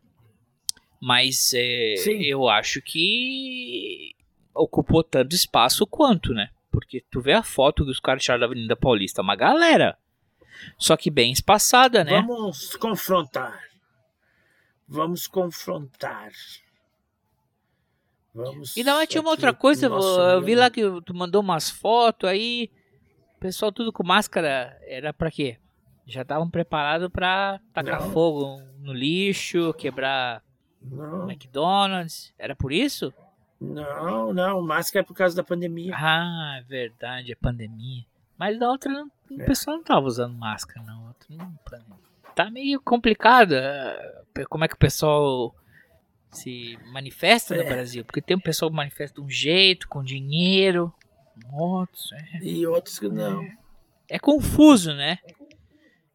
[1.01, 4.15] Mas é, eu acho que
[4.53, 6.51] ocupou tanto espaço quanto, né?
[6.77, 9.97] Porque tu vê a foto que os caras tiraram da Avenida Paulista, uma galera.
[10.77, 12.21] Só que bem espaçada, né?
[12.21, 13.59] Vamos confrontar.
[14.87, 16.31] Vamos confrontar.
[18.35, 18.77] Vamos.
[18.77, 22.71] E não, tinha uma outra coisa, eu vi lá que tu mandou umas fotos aí.
[23.37, 25.59] O pessoal tudo com máscara, era pra quê?
[26.05, 28.13] Já estavam preparados pra tacar Não.
[28.13, 30.43] fogo no lixo, quebrar
[30.83, 32.35] Não, McDonald's.
[32.39, 33.15] Era por isso?
[33.61, 34.63] Não, não.
[34.63, 35.93] Máscara é por causa da pandemia.
[35.97, 38.05] Ah, é verdade, é pandemia.
[38.39, 39.45] Mas da outra, não- o É.
[39.45, 41.07] pessoal não tava usando máscara, não.
[41.09, 41.99] Outra não-
[42.35, 43.53] Tá meio complicado.
[43.55, 44.13] eh,
[44.51, 45.55] Como é que o pessoal
[46.31, 47.65] se manifesta no É.
[47.65, 48.05] Brasil?
[48.05, 50.93] Porque tem um pessoal que manifesta de um jeito, com dinheiro,
[51.55, 52.13] outros.
[52.13, 53.43] É, E outros que não.
[54.07, 55.19] é confuso, né?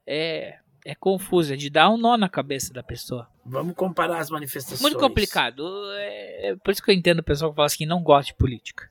[0.05, 0.59] É.
[0.83, 3.29] É confuso, é de dar um nó na cabeça da pessoa.
[3.45, 4.81] Vamos comparar as manifestações.
[4.81, 5.63] Muito complicado.
[5.93, 8.37] É por isso que eu entendo o pessoal que fala assim que não gosta de
[8.37, 8.89] política.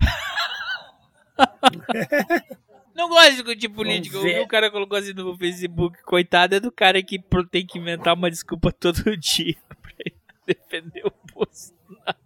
[2.94, 4.18] não gosta de discutir política.
[4.18, 6.02] O cara colocou assim no Facebook.
[6.02, 9.92] Coitado é do cara que tem que inventar uma desculpa todo dia pra
[10.44, 12.18] defender o Bolsonaro.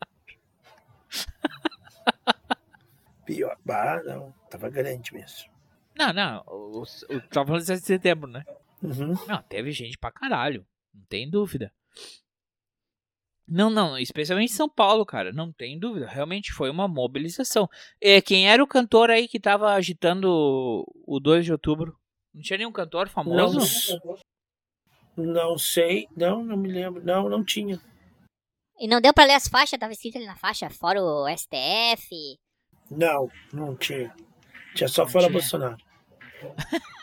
[3.26, 3.56] Pior.
[3.68, 4.34] Ah, não.
[4.50, 5.52] Tava grande mesmo.
[5.96, 6.42] Não, não.
[6.46, 8.44] O, o, tava falando de 7 de setembro, né?
[8.82, 9.14] Uhum.
[9.26, 10.66] Não, teve gente pra caralho.
[10.92, 11.72] Não tem dúvida.
[13.46, 15.32] Não, não, especialmente em São Paulo, cara.
[15.32, 16.06] Não tem dúvida.
[16.06, 17.68] Realmente foi uma mobilização.
[18.00, 21.98] É, quem era o cantor aí que tava agitando o 2 de outubro?
[22.32, 23.58] Não tinha nenhum cantor famoso?
[25.16, 26.08] Não, não sei.
[26.16, 27.04] Não, não me lembro.
[27.04, 27.80] Não, não tinha.
[28.78, 32.38] E não deu pra ler as faixas, tava escrito ali na faixa, fora o STF.
[32.90, 34.14] Não, não tinha.
[34.74, 35.38] Tinha só fora tinha.
[35.38, 35.76] Bolsonaro.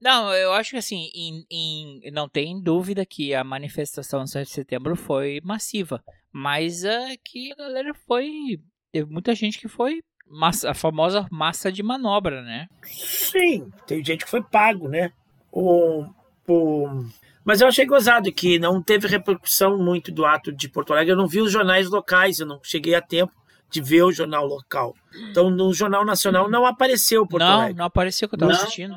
[0.00, 4.46] Não, eu acho que assim, em, em- não tem dúvida que a manifestação do 7
[4.46, 6.02] de setembro foi massiva.
[6.32, 8.60] Mas é que a galera foi.
[8.92, 12.68] Teve muita gente que foi massa- a famosa massa de manobra, né?
[12.84, 15.10] Sim, tem gente que foi pago, né?
[15.50, 16.04] O,
[16.46, 17.04] o...
[17.44, 21.12] Mas eu achei gozado que não teve repercussão muito do ato de Porto Alegre.
[21.12, 23.32] Eu não vi os jornais locais, eu não cheguei a tempo
[23.70, 24.94] de ver o jornal local.
[25.30, 27.76] Então, no Jornal Nacional não apareceu Porto não, Alegre.
[27.76, 28.94] não apareceu que eu tava Não, assistindo.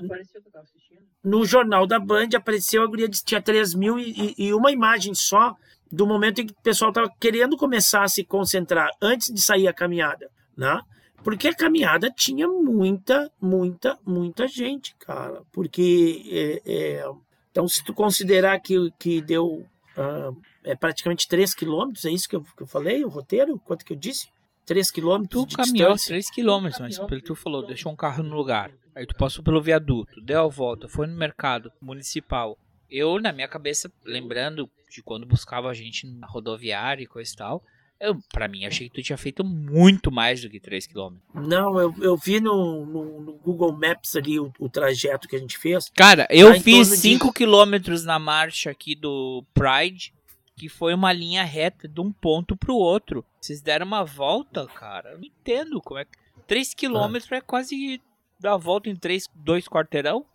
[1.24, 5.14] No Jornal da Band apareceu a guria de tinha 3 mil e, e- uma imagem
[5.14, 5.56] só
[5.92, 9.68] do momento em que o pessoal estava querendo começar a se concentrar antes de sair
[9.68, 10.82] a caminhada, né?
[11.24, 15.44] Porque a caminhada tinha muita, muita, muita gente, cara.
[15.52, 16.24] Porque,
[16.66, 17.12] é, é,
[17.52, 19.64] então, se tu considerar que, que deu
[19.96, 20.32] ah,
[20.64, 23.60] é praticamente 3 quilômetros, é isso que eu, que eu falei, o roteiro?
[23.60, 24.30] Quanto que eu disse?
[24.66, 26.08] 3 quilômetros Tu caminhou distância.
[26.10, 28.72] 3 km, mas pelo que tu falou, deixou um carro no lugar.
[28.96, 32.58] Aí tu passou pelo viaduto, deu a volta, foi no mercado municipal.
[32.90, 37.36] Eu, na minha cabeça, lembrando de quando buscava a gente na rodoviária e coisa e
[37.38, 37.64] tal,
[38.00, 41.16] eu, pra mim, achei que tu tinha feito muito mais do que 3 km.
[41.36, 45.40] Não, eu, eu vi no, no- no Google Maps ali o, o trajeto que a
[45.40, 45.88] gente fez.
[45.96, 50.14] Cara, eu Tá fiz torno de- 5 km na marcha aqui do Pride,
[50.58, 53.24] que foi uma linha reta de um ponto pro outro.
[53.40, 55.12] Vocês deram uma volta, cara.
[55.12, 56.12] Eu não entendo como é que.
[56.48, 58.02] 3 km é quase
[58.42, 60.26] dar a volta em 3, 2 quarteirão?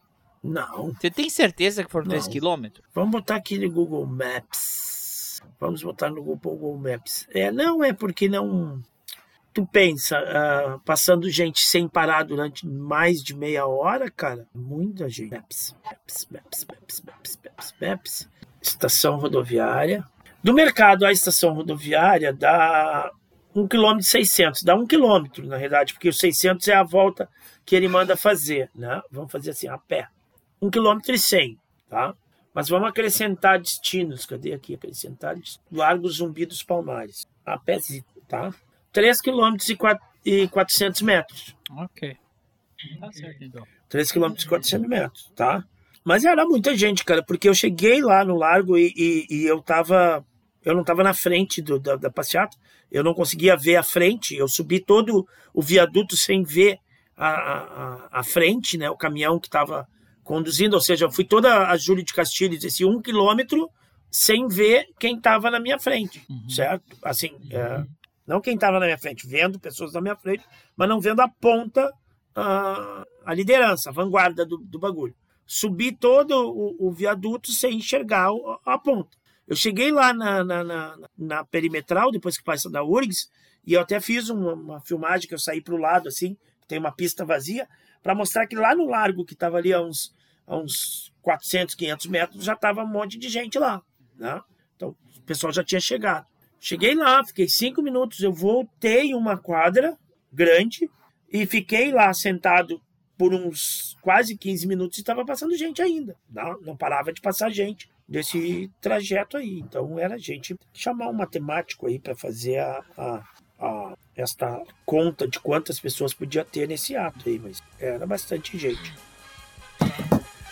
[0.42, 0.92] Não.
[0.92, 2.56] Você tem certeza que foram 3 Não.
[2.56, 2.66] km?
[2.94, 5.42] Vamos botar aqui no Google Maps.
[5.58, 7.26] Vamos botar no Google Maps.
[7.34, 8.80] É, não é porque não.
[9.52, 15.32] Tu pensa, ah, passando gente sem parar durante mais de meia hora, cara, muita gente.
[15.32, 18.28] Maps, Maps, Maps, Maps, Maps, Maps, Maps.
[18.60, 20.04] Estação rodoviária.
[20.44, 23.10] Do mercado à estação rodoviária dá
[23.54, 24.62] 1 km 600.
[24.62, 27.28] Dá 1 km, na realidade, porque o 600 é a volta
[27.66, 29.02] que ele manda fazer, né?
[29.10, 30.08] Vamos fazer assim, a pé.
[30.62, 31.58] 1 km e 100,
[31.90, 32.14] tá?
[32.54, 34.24] Mas vamos acrescentar destinos.
[34.24, 34.74] Cadê aqui?
[34.74, 35.60] Acrescentar destinos.
[35.70, 37.26] Largo Zumbi dos Palmares.
[37.44, 37.78] A pé,
[38.28, 38.54] tá?
[38.92, 39.56] 3 km
[40.24, 41.54] e 400 metros.
[41.76, 42.16] Ok.
[43.00, 43.66] Tá certo então.
[43.88, 45.64] 3 km e 400 metros, tá?
[46.04, 49.60] Mas era muita gente, cara, porque eu cheguei lá no largo e, e- e eu
[49.60, 50.24] tava.
[50.64, 52.56] Eu não tava na frente do- da, da passeata,
[52.90, 56.78] eu não conseguia ver a frente, eu subi todo o viaduto sem ver
[57.16, 58.90] a, frente, né?
[58.90, 59.86] O caminhão que tava
[60.22, 63.70] conduzindo, ou seja, eu fui toda a Júlio de Castilhos, esse um quilômetro,
[64.10, 66.96] sem ver quem tava na minha frente, certo?
[67.02, 67.84] Assim, é,
[68.26, 70.44] não quem tava na minha frente, vendo pessoas na minha frente,
[70.76, 71.92] mas não vendo a ponta
[72.34, 75.14] a, a liderança, a vanguarda do, do bagulho.
[75.46, 79.16] Subi todo o, o viaduto sem enxergar o- a ponta.
[79.46, 83.28] Eu cheguei lá na, na, na, na perimetral, depois que passa da URGS,
[83.64, 86.78] e eu até fiz uma, uma filmagem que eu saí para o lado, assim, tem
[86.78, 87.68] uma pista vazia,
[88.02, 90.14] para mostrar que lá no largo, que estava ali a uns,
[90.46, 93.82] a uns 400, 500 metros, já estava um monte de gente lá.
[94.16, 94.40] Né?
[94.76, 96.26] Então, o pessoal já tinha chegado.
[96.60, 99.96] Cheguei lá, fiquei cinco minutos, eu voltei uma quadra
[100.32, 100.90] grande
[101.30, 102.80] e fiquei lá sentado
[103.18, 106.16] por uns quase 15 minutos e estava passando gente ainda.
[106.30, 109.58] Não, não parava de passar gente desse trajeto aí.
[109.60, 113.24] Então era gente chamar um matemático aí para fazer a, a,
[113.60, 118.94] a- esta conta de quantas pessoas podia ter nesse ato aí, mas era bastante gente.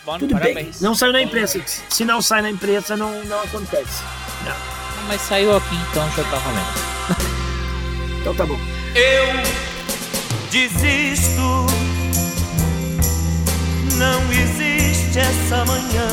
[0.05, 0.55] Bom, Tudo parabéns.
[0.79, 0.81] bem.
[0.81, 1.59] Não saiu na imprensa.
[1.89, 4.03] Se não sai na imprensa, não, não acontece.
[5.07, 7.35] Mas saiu aqui, então já tá valendo.
[8.21, 8.57] Então tá bom.
[8.95, 9.43] Eu
[10.49, 11.65] desisto.
[13.97, 16.07] Não existe essa manhã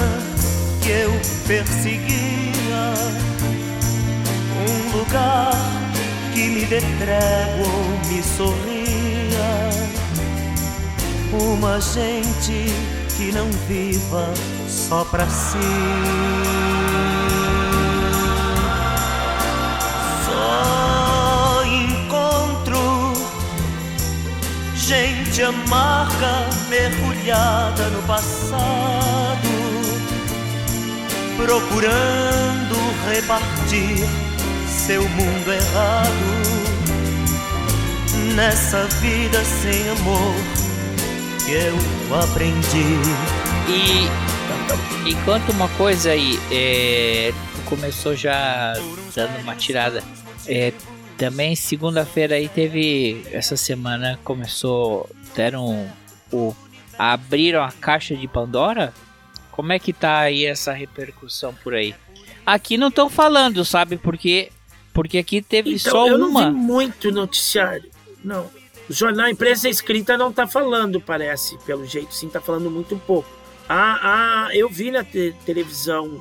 [0.83, 1.11] que eu
[1.47, 2.93] perseguia.
[4.69, 5.53] Um lugar
[6.33, 8.83] que me dê trégua me sorria.
[11.33, 12.73] Uma gente
[13.17, 14.33] que não viva
[14.69, 15.59] só pra si.
[20.27, 23.13] Só encontro
[24.75, 29.49] gente amarga mergulhada no passado,
[31.37, 32.77] procurando
[33.11, 34.32] repartir
[34.87, 36.13] seu mundo errado
[38.35, 40.35] nessa vida sem amor
[41.45, 42.83] que eu aprendi.
[43.69, 47.33] E, e conta uma coisa aí, é,
[47.67, 48.73] começou já
[49.15, 50.03] dando uma tirada.
[50.49, 50.73] É,
[51.17, 55.89] também segunda-feira aí teve, essa semana começou, deram
[56.33, 56.57] o,
[56.99, 58.93] abriram a caixa de Pandora?
[59.53, 61.95] Como é que tá aí essa repercussão por aí?
[62.45, 63.97] Aqui não estão falando, sabe?
[63.97, 64.51] Porque
[64.93, 66.51] porque aqui teve Então, só eu não uma.
[66.51, 67.91] vi muito noticiário.
[68.25, 68.51] Não.
[68.89, 71.57] O jornal, imprensa escrita não tá falando, parece.
[71.65, 73.29] Pelo jeito, sim, tá falando muito pouco.
[73.69, 76.21] Ah, ah, eu vi na te- televisão,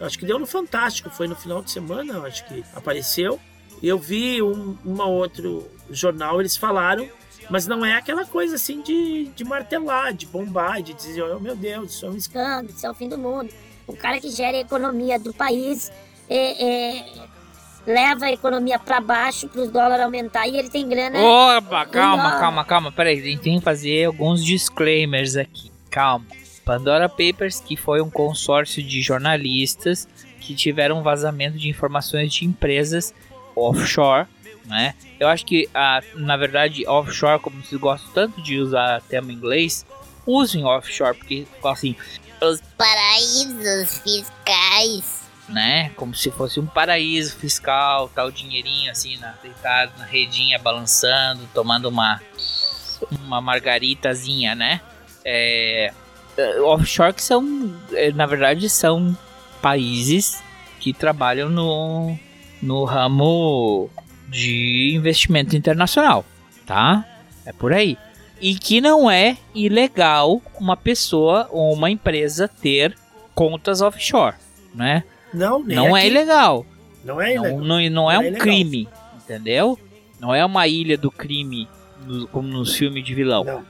[0.00, 3.40] acho que deu no Fantástico, foi no final de semana, acho que apareceu.
[3.82, 7.08] Eu vi um uma outro jornal, eles falaram,
[7.48, 11.56] mas não é aquela coisa assim de, de martelar, de bombar, de dizer, oh meu
[11.56, 12.50] Deus, isso é um escândalo.
[12.66, 13.50] escândalo, isso é o fim do mundo.
[13.86, 15.90] O cara que gera a economia do país
[16.28, 16.64] é,
[16.98, 17.06] é,
[17.86, 21.18] leva a economia para baixo para os dólares aumentar e ele tem grana.
[21.18, 22.92] Opa, calma, calma, calma.
[22.92, 25.70] Peraí, a gente tem que fazer alguns disclaimers aqui.
[25.90, 26.26] Calma.
[26.64, 30.06] Pandora Papers, que foi um consórcio de jornalistas
[30.40, 33.12] que tiveram um vazamento de informações de empresas
[33.56, 34.26] offshore,
[34.66, 34.94] né?
[35.18, 39.84] Eu acho que, ah, na verdade, offshore, como vocês gostam tanto de usar termo inglês,
[40.26, 41.96] usem offshore, porque assim,
[42.40, 45.19] Os paraísos fiscais.
[45.50, 45.90] Né?
[45.96, 51.48] Como se fosse um paraíso fiscal, tal o dinheirinho assim, na, deitado na redinha, balançando,
[51.52, 52.20] tomando uma
[53.22, 54.80] uma margaritazinha, né?
[55.24, 55.92] É,
[56.36, 59.16] é, offshore que são, é, na verdade, são
[59.60, 60.42] países
[60.78, 62.16] que trabalham no,
[62.62, 63.90] no ramo
[64.28, 66.24] de investimento internacional,
[66.66, 67.04] tá?
[67.44, 67.98] É por aí.
[68.40, 72.96] E que não é ilegal uma pessoa ou uma empresa ter
[73.34, 74.36] contas offshore,
[74.74, 75.04] né?
[75.32, 76.66] Não, Não é ilegal.
[77.04, 77.58] Não é ilegal.
[77.58, 78.40] não, não é Não é um ilegal.
[78.40, 79.78] crime, entendeu?
[80.18, 81.66] Não é uma ilha do crime,
[82.06, 83.44] no- como nos filmes de vilão.
[83.44, 83.64] Não.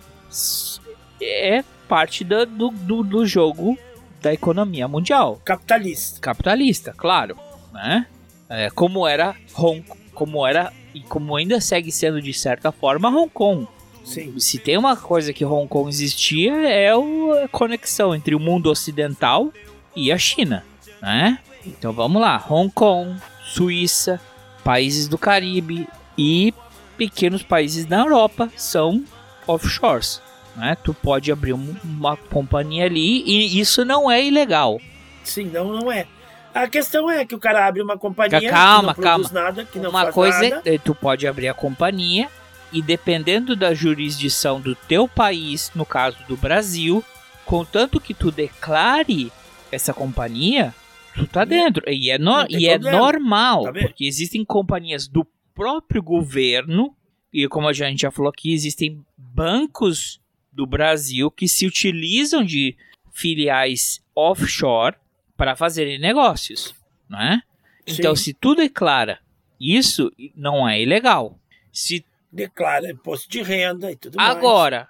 [1.23, 3.77] É parte da- do, do, do jogo
[4.23, 5.41] da economia mundial.
[5.45, 6.21] Capitalista.
[6.21, 7.37] Capitalista, claro.
[7.73, 8.07] Né?
[8.49, 9.85] É, como era Hong
[10.15, 13.67] como era e como ainda segue sendo de certa forma Hong Kong.
[14.05, 14.39] Sim.
[14.39, 19.53] Se tem uma coisa que Hong Kong existia é a conexão entre o mundo ocidental
[19.95, 20.65] e a China,
[21.01, 21.39] né?
[21.67, 24.21] Então vamos lá, Hong Kong, Suíça,
[24.65, 25.87] países do Caribe
[26.17, 26.55] e
[26.97, 29.05] pequenos países na Europa são
[29.47, 30.21] offshores,
[30.57, 30.77] né?
[30.83, 34.79] Tu pode abrir um- uma companhia ali e isso não é ilegal.
[35.25, 36.07] Sim, não, não é.
[36.53, 39.45] A questão é que o cara abre uma companhia Calma, que não produz calma.
[39.47, 40.63] nada, que não uma coisa nada.
[40.65, 42.29] é tu pode abrir a companhia
[42.73, 47.05] e dependendo da jurisdição do teu país, no caso do Brasil,
[47.45, 49.33] contanto que tu declare
[49.71, 50.75] essa companhia,
[51.15, 51.83] tu tá dentro.
[51.89, 56.95] E é, no- e é normal, Tá porque existem companhias do próprio governo,
[57.33, 60.21] e como a gente já falou aqui, existem bancos
[60.53, 62.77] do Brasil que se utilizam de
[63.13, 64.97] filiais offshore
[65.37, 66.75] para fazerem negócios,
[67.09, 67.43] né?
[67.87, 69.19] Então, se tu declara
[69.61, 71.39] isso, não é ilegal.
[71.73, 74.31] Se Declara imposto de renda e tudo mais.
[74.37, 74.89] agora,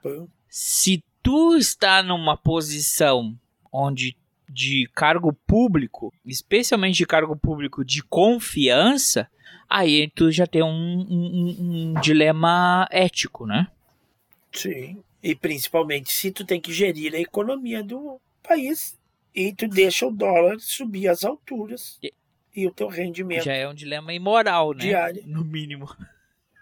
[0.49, 3.35] se tu está numa posição
[3.73, 4.15] onde
[4.53, 9.29] de cargo público, especialmente de cargo público de confiança,
[9.69, 11.57] aí tu já tem um, um-
[11.95, 13.69] um- dilema ético, né?
[14.53, 15.03] Sim.
[15.23, 18.99] E principalmente se tu tem que gerir a economia do país
[19.35, 22.13] e tu deixa o dólar subir às alturas E-
[22.57, 24.81] e o teu rendimento Já é um dilema imoral, né?
[24.81, 25.23] diário.
[25.27, 25.89] No mínimo.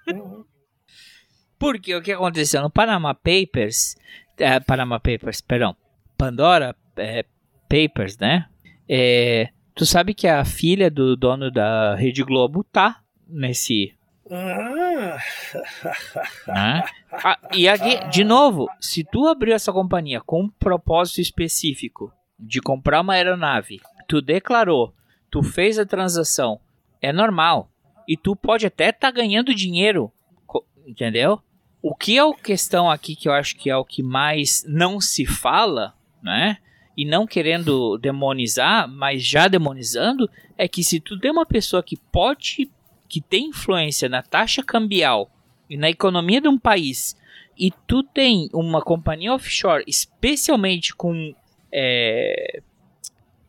[0.06, 0.44] Uhum.
[1.58, 3.96] Porque o que aconteceu no Panama Papers,
[4.36, 5.74] é, Panama Papers, perdão,
[6.16, 7.24] Pandora é,
[7.68, 8.46] Papers, né?
[8.88, 13.94] É, tu sabe que a filha do dono da Rede Globo tá nesse,
[14.30, 15.16] Ah,
[16.46, 16.84] né?
[17.12, 22.60] Ah, e aqui, de novo, se tu abriu essa companhia com um propósito específico de
[22.60, 24.94] comprar uma aeronave, tu declarou,
[25.30, 26.60] tu fez a transação,
[27.00, 27.70] é normal.
[28.06, 30.10] E tu pode até estar ganhando dinheiro,
[30.86, 31.40] entendeu?
[31.82, 35.00] O que é a questão aqui que eu acho que é o que mais não
[35.00, 36.58] se fala, né?
[36.98, 41.96] E não querendo demonizar, mas já demonizando, é que se tu tem uma pessoa que
[41.96, 42.68] pode,
[43.08, 45.30] que tem influência na taxa cambial
[45.70, 47.16] e na economia de um país
[47.56, 51.32] e tu tem uma companhia offshore, especialmente com
[51.70, 52.60] é,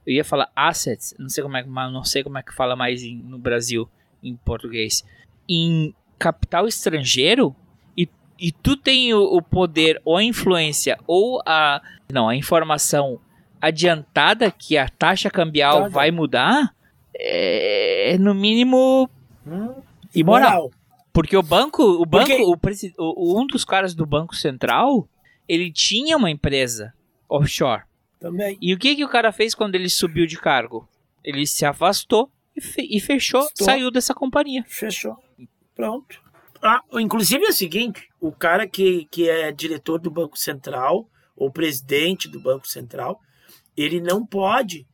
[0.05, 3.03] eu ia falar assets, não sei como é, não sei como é que fala mais
[3.03, 3.89] em- no Brasil
[4.23, 5.03] em português,
[5.47, 7.55] em capital estrangeiro
[7.97, 8.07] e,
[8.39, 11.81] e tu tem o, o poder ou a influência ou a
[12.11, 13.19] não a informação
[13.61, 16.73] adiantada que a taxa cambial Tá, vai mudar,
[17.15, 19.09] é, no mínimo
[19.45, 19.73] Hum,
[20.15, 20.71] imoral.
[21.11, 24.35] Porque o banco, o banco, Porque- o presi- o- o- um dos caras do Banco
[24.35, 25.07] Central,
[25.47, 26.93] ele tinha uma empresa
[27.27, 27.83] offshore.
[28.19, 28.57] Também.
[28.61, 30.87] E o que que o cara fez quando ele subiu de cargo?
[31.23, 33.65] Ele se afastou e, fe- e fechou, Estou.
[33.65, 34.63] saiu dessa companhia.
[34.67, 35.15] Fechou.
[35.75, 36.21] Pronto.
[36.61, 41.49] Ah, inclusive é o seguinte: o cara que, que é diretor do Banco Central, ou
[41.51, 43.19] presidente do Banco Central,
[43.77, 44.85] ele não pode.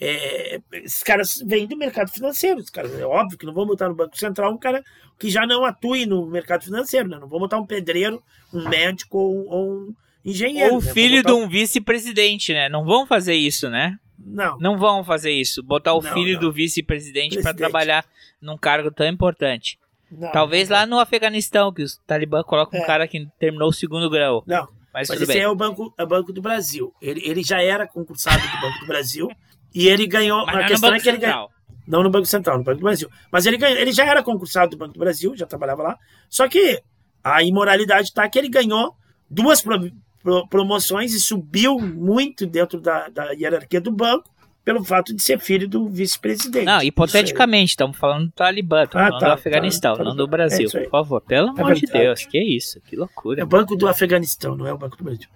[0.00, 2.62] é, esses caras vêm do mercado financeiro.
[2.72, 4.82] Caras, é óbvio que não vão botar no Banco Central um cara
[5.18, 7.06] que já não atue no mercado financeiro.
[7.08, 7.18] Né?
[7.20, 8.22] Não vão botar um pedreiro,
[8.52, 10.72] um médico ou, ou um engenheiro.
[10.74, 10.92] Ou o né?
[10.92, 12.68] Filho de botar- um vice-presidente, né?
[12.70, 13.98] Não vão fazer isso, né?
[14.18, 15.62] Não, Não vão fazer isso.
[15.62, 16.40] Botar o Não, filho não.
[16.40, 18.04] do vice-presidente para trabalhar
[18.40, 19.78] num cargo tão importante.
[20.10, 22.86] não, Talvez lá no Afeganistão, que os talibã colocam um É.
[22.86, 24.42] cara que terminou o segundo grau.
[24.46, 25.42] Não, Mas, Mas esse bem.
[25.42, 26.92] é o Banco, é o Banco do Brasil.
[27.00, 29.28] Ele, ele já era concursado do Banco do Brasil
[29.74, 30.44] e ele ganhou.
[30.46, 31.48] Mas a questão Banco é que ele ganhou.
[31.48, 31.60] Central.
[31.86, 33.08] Não no Banco Central, no Banco do Brasil.
[33.32, 35.98] Mas ele, ganhou, ele já era concursado do Banco do Brasil, já trabalhava lá.
[36.28, 36.80] Só que
[37.22, 38.94] a imoralidade está que ele ganhou
[39.28, 39.90] duas pro-
[40.22, 44.30] pro- promoções e subiu muito dentro da, da hierarquia do banco
[44.72, 46.64] pelo fato de ser filho do vice-presidente.
[46.64, 50.10] Não, hipoteticamente, estamos falando do Talibã, estamos Ah, falando tá, do Afeganistão, tá, tá não
[50.12, 50.16] bom.
[50.18, 51.20] do Brasil, É por favor.
[51.22, 51.86] Pelo amor de.
[51.86, 53.42] Deus, que isso, que É loucura.
[53.42, 55.28] o Banco do Afeganistão, não é o Banco do Brasil.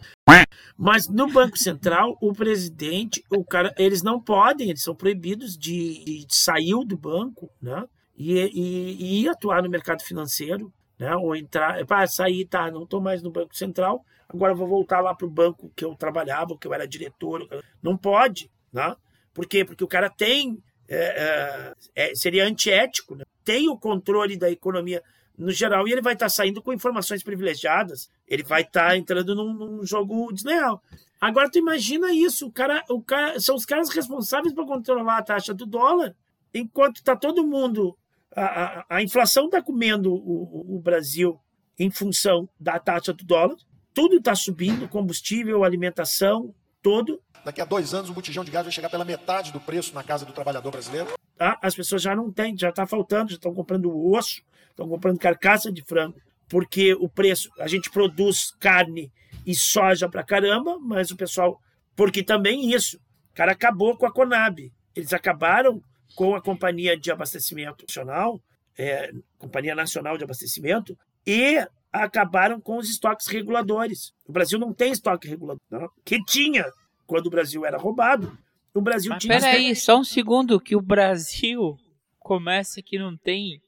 [0.77, 6.25] Mas no Banco Central, o presidente, o cara, eles não podem, eles são proibidos de,
[6.27, 7.85] de sair do banco, né?
[8.17, 11.15] E, e, e atuar no mercado financeiro, né?
[11.17, 15.13] Ou entrar, pá, sair, tá, não estou mais no Banco Central, agora vou voltar lá
[15.15, 17.47] para o banco que eu trabalhava, que eu era diretor.
[17.83, 18.95] Não pode, né?
[19.35, 19.65] Por quê?
[19.65, 23.25] Porque o cara tem, é, é, é, seria antiético, né?
[23.45, 25.03] tem o controle da economia
[25.37, 29.53] no geral, e ele vai estar saindo com informações privilegiadas, ele vai estar entrando num,
[29.53, 30.81] num jogo desleal.
[31.21, 35.23] Agora tu imagina isso, o cara, o cara, são os caras responsáveis para controlar a
[35.23, 36.15] taxa do dólar,
[36.53, 37.99] enquanto está todo mundo,
[38.35, 41.39] a, a, a inflação está comendo o, o Brasil
[41.77, 43.57] em função da taxa do dólar,
[43.93, 48.73] tudo está subindo, combustível, alimentação, todo, Daqui a dois anos o botijão de gás vai
[48.73, 51.09] chegar pela metade do preço na casa do trabalhador brasileiro.
[51.37, 51.59] tá?
[51.61, 55.71] as pessoas já não têm, já está faltando, já estão comprando osso, estão comprando carcaça
[55.71, 56.17] de frango,
[56.49, 59.13] porque o preço, a gente produz carne
[59.47, 61.61] e soja pra caramba, mas o pessoal,
[61.95, 62.97] porque também isso,
[63.31, 65.83] o cara acabou com a Conab, eles acabaram
[66.15, 68.41] com a Companhia de Abastecimento Nacional,
[68.79, 74.13] é, Companhia Nacional de Abastecimento, e acabaram com os estoques reguladores.
[74.27, 75.89] O Brasil não tem estoque regulador, não.
[76.05, 76.65] que tinha
[77.07, 78.37] quando o Brasil era roubado.
[78.73, 81.79] O Brasil Mas tinha peraí, só um segundo, que o Brasil
[82.19, 83.61] começa que não tem.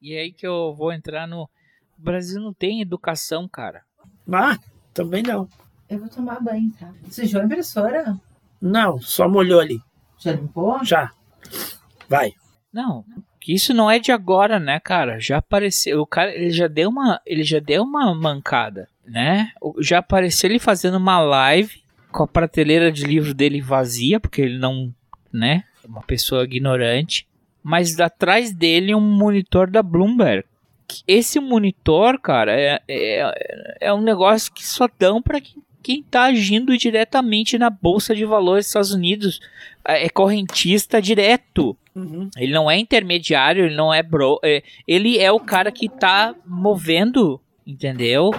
[0.00, 1.42] E aí que eu vou entrar no.
[1.42, 3.82] O Brasil não tem educação, cara.
[4.32, 4.56] Ah,
[4.94, 5.48] também não.
[5.88, 6.92] Eu vou tomar banho, tá?
[7.10, 8.18] Sujou a impressora?
[8.60, 9.80] Não, só molhou ali.
[10.18, 10.84] Já limpou?
[10.84, 11.12] Já.
[12.08, 12.32] Vai.
[12.72, 13.04] Não,
[13.40, 15.18] que isso não é de agora, né, cara?
[15.18, 19.52] Já apareceu, o cara, ele já deu uma, ele já deu uma mancada, né?
[19.80, 24.58] Já apareceu ele fazendo uma live com a prateleira de livro dele vazia, porque ele
[24.58, 24.92] não,
[25.32, 27.26] né, é uma pessoa ignorante,
[27.62, 30.44] mas atrás dele um monitor da Bloomberg.
[31.06, 36.24] Esse monitor, cara, é, é, é um negócio que só dão para quem, quem tá
[36.24, 39.40] agindo diretamente na bolsa de valores dos Estados Unidos.
[39.86, 41.76] É é correntista direto.
[41.94, 42.30] Uhum.
[42.36, 44.38] Ele não é intermediário, ele não é bro.
[44.42, 48.30] é- ele é o cara que tá movendo, entendeu?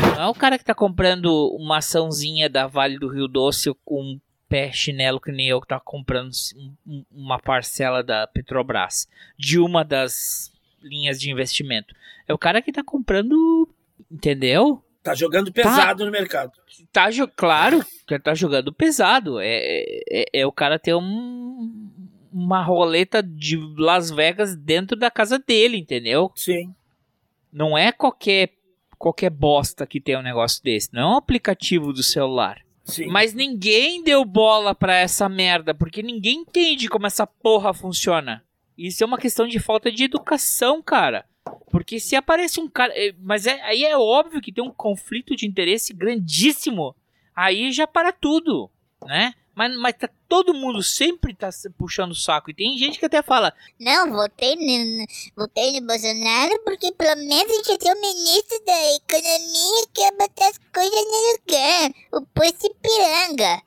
[0.00, 4.02] Não é o cara que tá comprando uma açãozinha da Vale do Rio Doce com
[4.02, 9.08] um pé chinelo que nem eu que tá comprando um- um- uma parcela da Petrobras
[9.38, 11.94] de uma das linhas de investimento.
[12.28, 13.68] É o cara que tá comprando,
[14.10, 14.82] entendeu?
[15.02, 16.52] Tá jogando pesado no mercado.
[16.92, 17.84] Tá, claro
[18.22, 19.38] tá jogando pesado.
[19.40, 21.90] É, é, é o cara ter um,
[22.32, 26.30] uma roleta de Las Vegas dentro da casa dele, entendeu?
[26.34, 26.74] Sim.
[27.52, 28.50] Não é qualquer
[28.98, 30.92] qualquer bosta que tem um negócio desse.
[30.92, 32.60] Não é um aplicativo do celular.
[32.84, 33.06] Sim.
[33.08, 38.44] Mas ninguém deu bola pra essa merda, porque ninguém entende como essa porra funciona.
[38.78, 41.24] Isso é uma questão de falta de educação, cara.
[41.70, 42.92] Porque se aparece um cara.
[42.96, 46.94] é, Mas é- aí é óbvio que tem um conflito de interesse grandíssimo.
[47.34, 48.70] Aí já para tudo,
[49.04, 49.34] né?
[49.56, 51.48] Mas, mas tá, todo mundo sempre tá
[51.78, 52.50] puxando o saco.
[52.50, 57.50] E tem gente que até fala, Não, votei no, votei no Bolsonaro porque pelo menos
[57.50, 61.90] a gente ter o ministro da economia que ia botar as coisas no lugar.
[62.12, 63.62] O Pussy Piranga.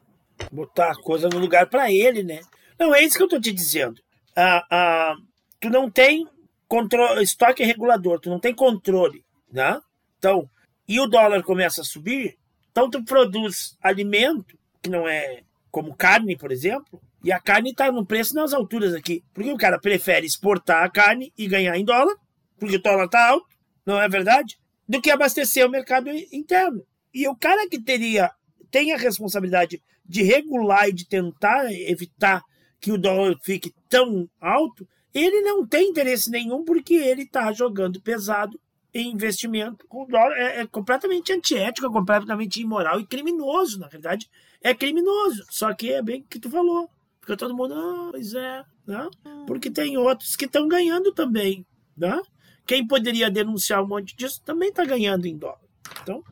[0.52, 2.42] botar a coisa no lugar para ele, né?
[2.78, 4.00] Não, é isso que eu tô te dizendo.
[4.36, 5.16] Ah, ah,
[5.60, 6.28] tu não tem
[6.68, 9.82] controle, estoque regulador, tu não tem controle, né?
[10.20, 10.48] Então,
[10.88, 12.38] e o dólar começa a subir,
[12.72, 17.92] então tu produz alimento, que não é como carne, por exemplo, e a carne tá
[17.92, 19.24] num preço nas alturas aqui.
[19.34, 22.16] Porque o cara prefere exportar a carne e ganhar em dólar,
[22.58, 23.48] porque o dólar tá alto,
[23.86, 24.58] não é verdade?
[24.88, 26.84] Do que abastecer o mercado interno.
[27.14, 28.32] E o cara que teria
[28.72, 32.42] tem a responsabilidade de regular e de tentar evitar
[32.80, 38.02] que o dólar fique tão alto, ele não tem interesse nenhum porque ele está jogando
[38.02, 38.60] pesado
[38.94, 40.36] em investimento com dólar.
[40.38, 44.30] É, é completamente antiético, é completamente imoral e criminoso, na verdade.
[44.62, 45.46] É criminoso.
[45.50, 46.90] Só que é bem o que tu falou.
[47.20, 49.10] Porque todo mundo, ah, pois é, né?
[49.46, 51.66] Porque tem outros que estão ganhando também,
[51.96, 52.20] né?
[52.66, 55.60] Quem poderia denunciar um monte disso também está ganhando em dólar.
[56.02, 56.24] Então,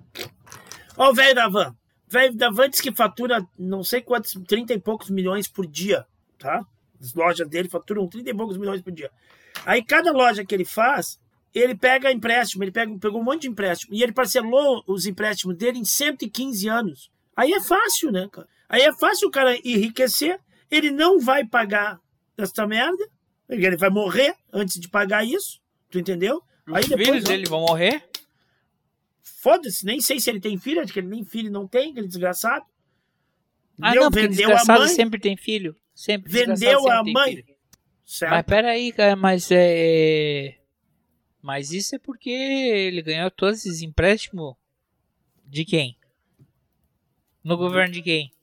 [0.97, 1.75] ó o velho da van.
[2.07, 6.05] Velho da van diz que fatura não sei quantos, 30 e poucos milhões por dia,
[6.37, 6.65] tá?
[6.99, 9.11] As lojas dele faturam 30 e poucos milhões por dia.
[9.65, 11.19] Aí cada loja que ele faz,
[11.53, 15.55] ele pega empréstimo, ele pega, pegou um monte de empréstimo e ele parcelou os empréstimos
[15.55, 17.11] dele em 115 anos.
[17.35, 18.47] Aí é fácil, né, cara?
[18.69, 20.39] Aí é fácil o cara enriquecer,
[20.69, 21.99] ele não vai pagar
[22.37, 23.09] essa merda,
[23.49, 26.41] ele vai morrer antes de pagar isso, tu entendeu?
[26.67, 28.03] os filhos dele vão morrer?
[29.21, 32.07] Foda-se, nem sei se ele tem filho, acho que ele nem filho não tem, aquele
[32.07, 32.65] desgraçado.
[33.79, 34.03] Ah, Entendeu?
[34.03, 35.75] não, porque vendeu a desgraçado mãe, sempre tem filho.
[35.93, 37.43] Sempre vendeu a sempre tem mãe.
[38.29, 40.57] Mas peraí, cara, mas é.
[41.47, 44.53] Mas isso é porque ele ganhou todos esses empréstimos
[45.45, 45.97] de quem?
[47.41, 48.33] No governo de quem?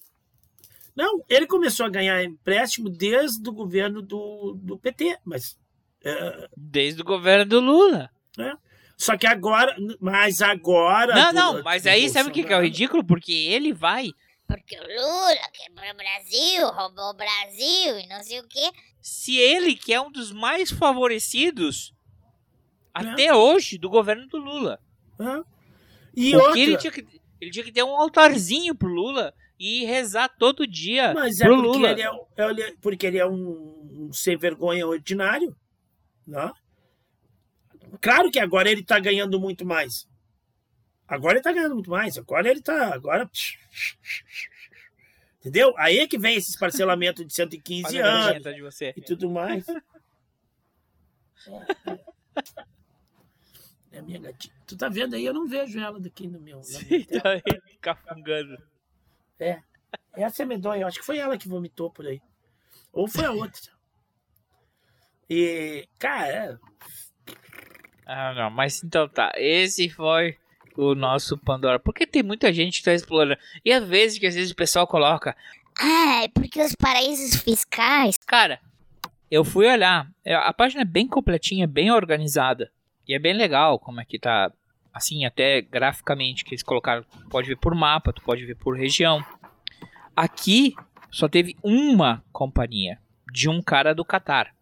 [0.97, 5.59] Não, ele começou a ganhar empréstimo desde o governo do, do PT, mas.
[6.03, 8.11] é, Desde o governo do Lula.
[8.39, 8.57] né?
[8.97, 9.77] Só que agora.
[10.01, 11.15] Mas agora.
[11.15, 13.05] Não, do- não, mas do aí sabe o que, é o Bolsonaro- ridículo?
[13.05, 14.09] Porque ele vai.
[14.47, 18.71] Porque o Lula quebrou o Brasil, roubou o Brasil e não sei o quê.
[19.03, 21.94] Se ele, que é um dos mais favorecidos
[22.95, 24.81] até hoje do governo do Lula.
[25.19, 25.45] Hã?
[26.17, 27.07] E Porque outra, ele tinha, que,
[27.41, 31.57] ele tinha que ter um altarzinho pro Lula e rezar todo dia mas é pro
[31.57, 31.91] porque Lula.
[31.91, 35.55] ele é, é- ele é- porque ele é um, um sem vergonha ordinário.
[36.27, 36.53] Né?
[38.01, 40.09] Claro que agora ele está ganhando muito mais.
[41.07, 42.17] Agora ele está ganhando muito mais.
[42.17, 42.95] Agora ele está.
[42.95, 43.29] Agora.
[45.41, 45.75] Entendeu?
[45.77, 48.95] Aí é que vem esses parcelamentos de 115 Olha a gatinha anos de você.
[48.97, 49.67] e tudo mais.
[53.95, 54.53] É a minha gatinha.
[54.67, 55.25] Tu tá vendo aí?
[55.25, 56.61] Eu não vejo ela daqui no meu.
[56.61, 57.23] tela.
[57.23, 58.57] Tá aí, cafungando.
[59.39, 59.61] É.
[60.15, 60.83] Essa é medonha.
[60.83, 62.21] Eu acho que foi ela que vomitou por aí.
[62.93, 63.71] Ou foi a outra.
[65.31, 66.59] E, cara,
[68.07, 69.33] Ah, não, mas então tá.
[69.37, 70.37] Esse foi
[70.77, 71.79] o nosso Pandora.
[71.79, 73.41] Porque tem muita gente que tá explorando.
[73.65, 75.37] E às vezes que às vezes o pessoal coloca.
[75.79, 78.17] Ah, é porque os paraísos fiscais.
[78.27, 78.61] Cara,
[79.31, 80.11] eu fui olhar.
[80.25, 82.71] é, A página é bem completinha, bem organizada.
[83.07, 84.51] E é bem legal como é que tá.
[84.93, 87.03] Assim, até graficamente, que eles colocaram.
[87.05, 89.25] Tu pode ver por mapa, tu pode ver por região.
[90.15, 90.75] Aqui
[91.11, 92.99] só teve uma companhia
[93.33, 94.55] de um cara do Catar.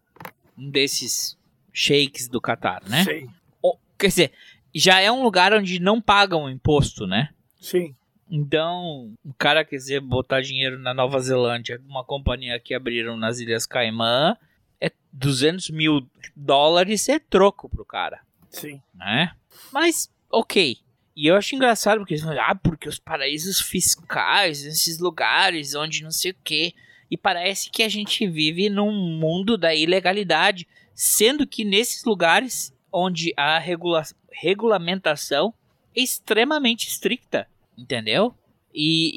[0.57, 1.37] Um desses
[1.71, 3.03] sheiks do Catar, né?
[3.03, 3.29] Sim.
[3.61, 4.31] O- Quer dizer,
[4.73, 7.29] já é um lugar onde não pagam imposto, né?
[7.61, 7.95] Sim.
[8.29, 13.65] Então, o cara quiser botar dinheiro na Nova Zelândia, uma companhia que abriram nas Ilhas
[13.67, 14.35] Caimã,
[14.81, 18.21] é 200 mil dólares é troco pro cara,
[18.53, 18.81] Sim.
[18.93, 19.33] né?
[19.71, 20.77] Mas, ok.
[21.15, 26.01] E eu acho engraçado porque eles falam, ah, porque os paraísos fiscais, esses lugares onde
[26.03, 26.73] não sei o quê.
[27.11, 33.33] E parece que a gente vive num mundo da ilegalidade, sendo que nesses lugares onde
[33.37, 35.53] a regula regulamentação
[35.95, 37.47] é extremamente estricta,
[37.77, 38.33] entendeu?
[38.73, 39.11] E,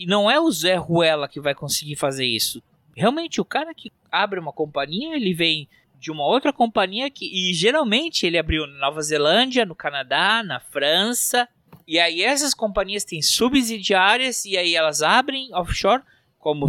[0.00, 2.60] e- e não é o Zé Ruela que vai conseguir fazer isso.
[2.96, 5.68] Realmente, o cara que abre uma companhia, ele vem
[5.98, 7.26] de uma outra companhia que.
[7.26, 11.48] E geralmente ele abriu na Nova Zelândia, no Canadá, na França.
[11.86, 16.02] E aí essas companhias têm subsidiárias e aí elas abrem offshore,
[16.38, 16.66] como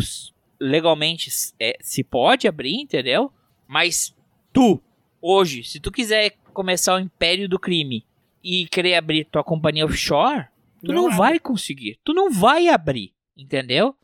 [0.60, 3.32] legalmente é, se pode abrir, entendeu?
[3.68, 4.16] Mas
[4.52, 4.82] tu,
[5.22, 8.06] hoje, se tu quiser começar o império do crime
[8.44, 10.48] e querer abrir tua companhia offshore,
[10.84, 12.00] tu não, Não vai conseguir.
[12.04, 13.96] Tu não vai abrir, entendeu?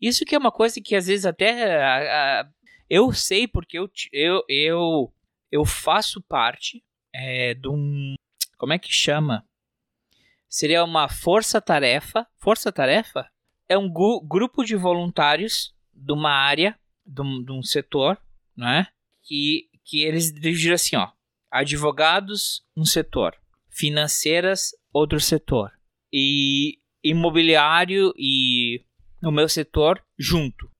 [0.00, 2.48] Isso que é uma coisa que às vezes até a- a-
[2.88, 5.14] eu sei porque eu, eu, eu,
[5.50, 6.82] eu faço parte
[7.12, 8.14] é, de um.
[8.56, 9.46] Como é que chama?
[10.48, 12.26] Seria uma força-tarefa.
[12.38, 13.28] Força-tarefa?
[13.68, 18.18] é um gu- grupo de voluntários de uma área, de um, de um setor,
[18.56, 18.86] né?
[19.22, 21.10] Que, que eles dividiram assim, ó.
[21.50, 23.36] Advogados, um setor.
[23.70, 25.70] Financeiras, outro setor.
[26.10, 28.82] E imobiliário e
[29.22, 30.70] o meu setor junto,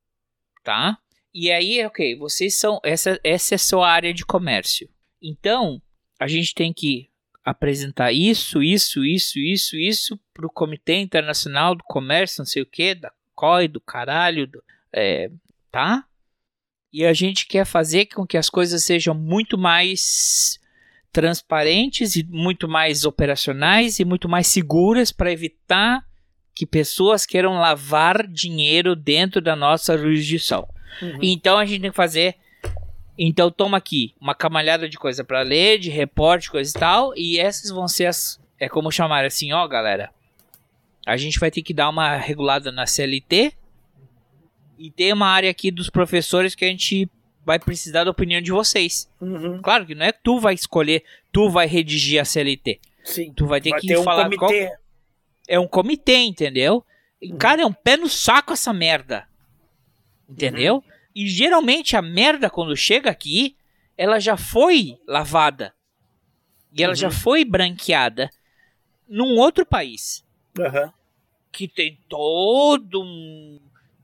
[0.65, 0.99] tá?
[1.41, 4.89] E aí, ok, vocês são essa essa é a sua área de comércio.
[5.23, 5.81] Então,
[6.19, 7.09] a gente tem que
[7.45, 12.67] apresentar isso, isso, isso, isso, isso para o Comitê Internacional do Comércio, não sei o
[12.67, 14.61] que, da COI, do caralho, do,
[14.93, 15.31] é,
[15.71, 16.05] tá?
[16.93, 20.59] E a gente quer fazer com que as coisas sejam muito mais
[21.13, 26.05] transparentes e muito mais operacionais e muito mais seguras para evitar
[26.53, 30.69] que pessoas queiram lavar dinheiro dentro da nossa jurisdição.
[31.03, 31.19] Uhum.
[31.23, 32.35] Então a gente tem que fazer.
[33.19, 37.39] Então toma aqui uma camalhada de coisa para ler, de reporte, coisa e tal, e
[37.39, 38.41] essas vão ser as.
[38.61, 40.11] É como chamar assim, ó, galera.
[41.07, 43.53] A gente vai ter que dar uma regulada na CLT
[44.79, 47.09] e tem uma área aqui dos professores que a gente
[47.45, 49.11] vai precisar da opinião de vocês.
[49.21, 49.61] Uhum.
[49.63, 52.79] Claro que não é que tu vai escolher, tu vai redigir a CLT.
[53.05, 53.33] Sim.
[53.33, 54.73] Tu vai ter Vai que ter um falar qual- comitê.
[55.49, 56.85] é um comitê, entendeu?
[57.23, 59.27] E, Cara, é um pé no saco essa merda.
[60.29, 60.85] Entendeu?
[61.15, 63.57] E geralmente a merda, quando chega aqui,
[63.97, 65.75] ela já foi lavada.
[66.73, 68.31] E ela já foi branqueada
[69.09, 70.25] num outro país.
[70.59, 70.93] Aham.
[71.51, 73.59] Que tem todo um-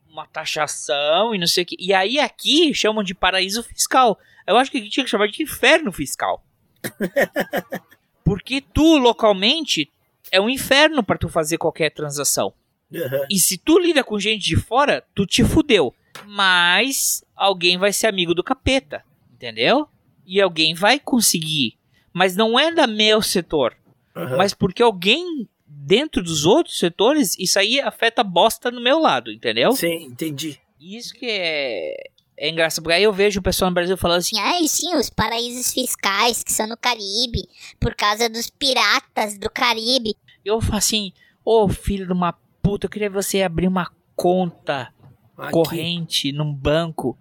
[0.09, 1.77] uma taxação e não sei o que.
[1.79, 4.19] E aí aqui chamam de paraíso fiscal.
[4.47, 6.45] Eu acho que aqui tinha que chamar de inferno fiscal.
[8.25, 9.91] Porque tu, localmente,
[10.31, 12.53] é um inferno pra tu fazer qualquer transação.
[12.95, 13.27] Aham.
[13.31, 15.95] E se tu lida com gente de fora, tu te fudeu.
[16.27, 19.89] Mas alguém vai ser amigo do capeta, entendeu?
[20.27, 21.77] E alguém vai conseguir.
[22.13, 23.77] Mas não é da meu setor.
[24.15, 24.37] Aham.
[24.37, 29.73] Mas porque alguém dentro dos outros setores, isso aí afeta bosta no meu lado, entendeu?
[29.73, 30.59] Sim, entendi.
[30.81, 31.95] Isso que é,
[32.37, 32.83] é engraçado.
[32.83, 36.43] Porque aí eu vejo o pessoal no Brasil falando assim: Ai, sim, os paraísos fiscais
[36.43, 37.49] que são no Caribe,
[37.81, 40.17] por causa dos piratas do Caribe.
[40.45, 41.13] eu falo assim,
[41.45, 44.94] ô filho de uma puta, eu queria você abrir uma conta
[45.37, 45.53] Aqui.
[45.53, 47.19] corrente num banco.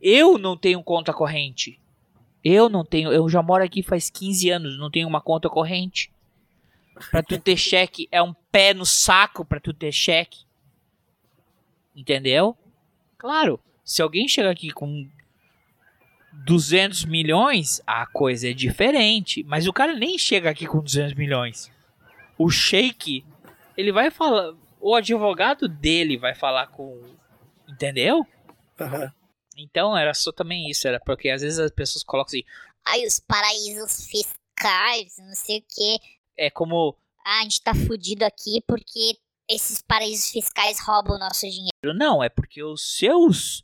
[0.00, 1.78] Eu não tenho conta corrente.
[2.44, 6.10] Eu não tenho, eu já moro aqui faz 15 anos, não tenho uma conta corrente.
[7.10, 10.40] Pra tu ter cheque é um pé no saco pra tu ter cheque.
[11.94, 12.56] Entendeu?
[13.16, 15.08] Claro, se alguém chega aqui com
[16.32, 21.70] 200 milhões, a coisa é diferente, mas o cara nem chega aqui com 200 milhões
[22.42, 23.24] o Sheik,
[23.76, 27.00] ele vai falar, o advogado dele vai falar com,
[27.68, 28.26] entendeu?
[28.80, 29.12] Aham.
[29.56, 32.42] Então era só também isso, era porque às vezes as pessoas colocam assim,
[32.84, 35.98] Ai, os paraísos fiscais, não sei o quê.
[36.36, 39.16] é como, Ah, a gente tá fudido aqui porque
[39.48, 41.94] esses paraísos fiscais roubam o nosso dinheiro.
[41.94, 43.62] não, é porque os seus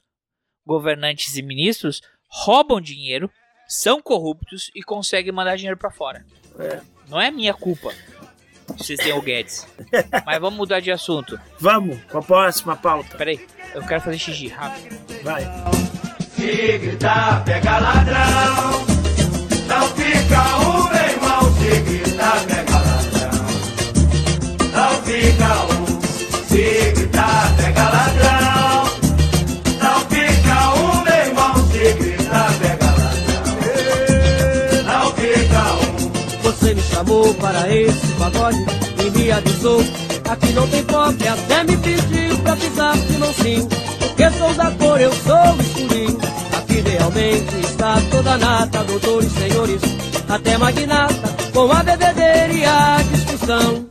[0.66, 3.30] governantes e ministros roubam dinheiro,
[3.66, 6.24] são corruptos e conseguem mandar dinheiro pra fora.
[6.59, 6.82] É.
[7.09, 7.90] Não é minha culpa.
[8.78, 9.66] Vocês têm o Guedes.
[10.24, 11.38] Mas vamos mudar de assunto.
[11.58, 13.16] Vamos com a próxima pauta.
[13.16, 13.40] Peraí,
[13.74, 14.96] eu quero fazer xixi rápido.
[15.22, 15.42] Vai.
[16.36, 18.86] Se gritar, pega ladrão.
[19.66, 21.54] Não fica um, meu irmão.
[21.58, 23.46] Se gritar, pega ladrão.
[24.72, 26.00] Não fica um.
[26.48, 27.97] Se gritar, pega ladrão.
[37.09, 38.59] Chamou para esse pagode
[39.04, 39.80] e me avisou.
[40.28, 43.66] Aqui não tem pop, até me pediu pra pisar mansinho.
[43.98, 46.18] Porque sou da cor, eu sou escurinho.
[46.56, 49.80] Aqui realmente está toda nata, doutores, senhores,
[50.28, 53.86] até magnata, com a bebedeira e a discussão.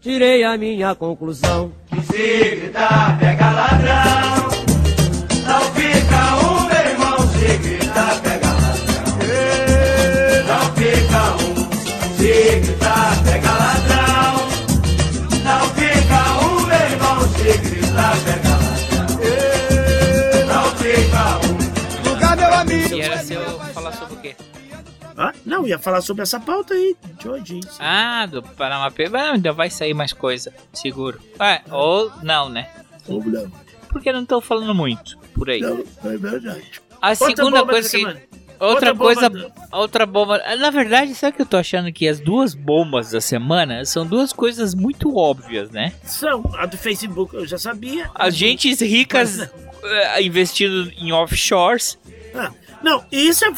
[0.00, 1.72] Tirei a minha conclusão.
[2.06, 4.48] Se gritar, pega ladrão.
[5.44, 6.47] Não fica um,
[25.20, 27.60] Ah, não, ia falar sobre essa pauta aí de hoje.
[27.80, 29.12] Ah, do Papers.
[29.14, 31.20] Ah, ainda vai sair mais coisa, seguro.
[31.40, 32.70] É, ou não, né?
[33.08, 33.50] Ou não.
[33.88, 35.60] Porque não estão falando muito por aí.
[35.60, 36.80] Não, é verdade.
[37.02, 38.04] A Outra segunda bomba coisa que.
[38.06, 38.20] Outra,
[38.60, 39.30] Outra bomba coisa.
[39.30, 40.42] do- Outra bomba.
[40.44, 44.04] Ah, Na verdade, sabe que eu tô achando que as duas bombas da semana são
[44.06, 45.92] duas coisas muito óbvias, né?
[46.04, 48.10] São, a do Facebook eu já sabia.
[48.14, 51.96] As gentes ricas eh, investindo em offshores.
[52.34, 52.50] Ah,
[52.82, 53.48] não, isso é,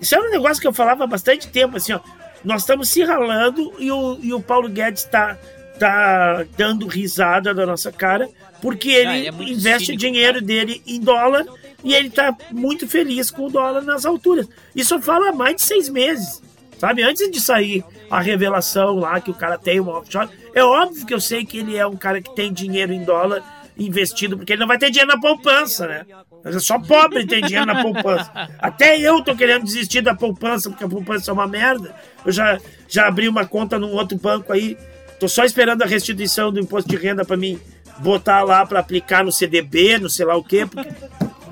[0.00, 2.00] isso é um negócio que eu falava há bastante tempo, assim, ó.
[2.44, 5.38] Nós estamos se ralando e o, e o Paulo Guedes está
[5.78, 8.28] tá dando risada da nossa cara,
[8.60, 11.44] porque ele, Ah, ele é investe cínico, dinheiro dele em dólar
[11.82, 14.48] e ele tá muito feliz com o dólar nas alturas.
[14.74, 16.42] Isso eu falo há mais de seis meses.
[16.78, 21.06] Sabe, antes de sair a revelação lá que o cara tem uma offshore, é óbvio
[21.06, 23.42] que eu sei que ele é um cara que tem dinheiro em dólar
[23.76, 26.06] investido, porque ele não vai ter dinheiro na poupança, né?
[26.44, 28.30] Mas é só pobre tem dinheiro na poupança.
[28.58, 31.94] Até eu tô querendo desistir da poupança, porque a poupança é uma merda.
[32.24, 32.58] Eu já,
[32.88, 34.76] já abri uma conta num outro banco aí,
[35.18, 37.60] tô só esperando a restituição do imposto de renda para mim
[37.98, 40.92] botar lá para aplicar no CDB, no sei lá o quê, porque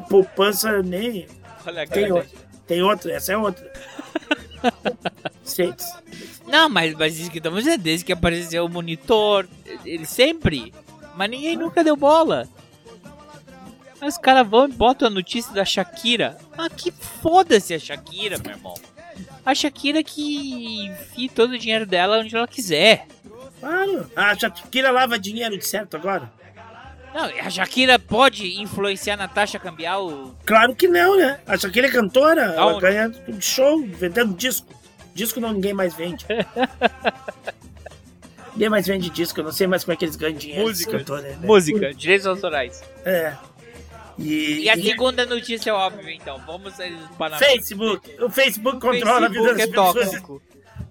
[0.08, 1.26] poupança nem.
[1.66, 2.14] Olha a Tem cara.
[2.14, 3.72] outra, tem outra, essa é outra.
[6.46, 9.46] Não, mas, mas isso que estamos dizendo, desde que apareceu o monitor,
[9.84, 10.72] ele sempre.
[11.16, 12.48] Mas ninguém nunca deu bola.
[14.00, 16.36] Mas os caras vão e botam a notícia da Shakira.
[16.58, 18.74] Ah, que foda-se a Shakira, meu irmão.
[19.44, 23.06] A Shakira que enfia todo o dinheiro dela onde ela quiser.
[23.60, 24.10] Claro.
[24.16, 26.32] A Shakira lava dinheiro de certo agora?
[27.14, 30.34] Não, a Shakira pode influenciar na taxa cambial.
[30.46, 31.38] Claro que não, né?
[31.46, 32.80] A Shakira é cantora, ela Aonde?
[32.80, 34.66] ganha tudo de show, vendendo disco.
[35.14, 36.24] Disco não, ninguém mais vende.
[38.52, 40.62] ninguém mais vende disco, eu não sei mais como é que eles ganham dinheiro.
[40.64, 40.98] Música.
[40.98, 41.46] cantores, né?
[41.46, 42.82] Música, direitos autorais.
[43.04, 43.34] É.
[44.18, 46.38] E, E a e- segunda notícia é óbvia, então.
[46.46, 46.74] Vamos
[47.18, 48.22] para Facebook.
[48.22, 50.42] O Facebook controla a vida das Facebook é pessoas tóxico.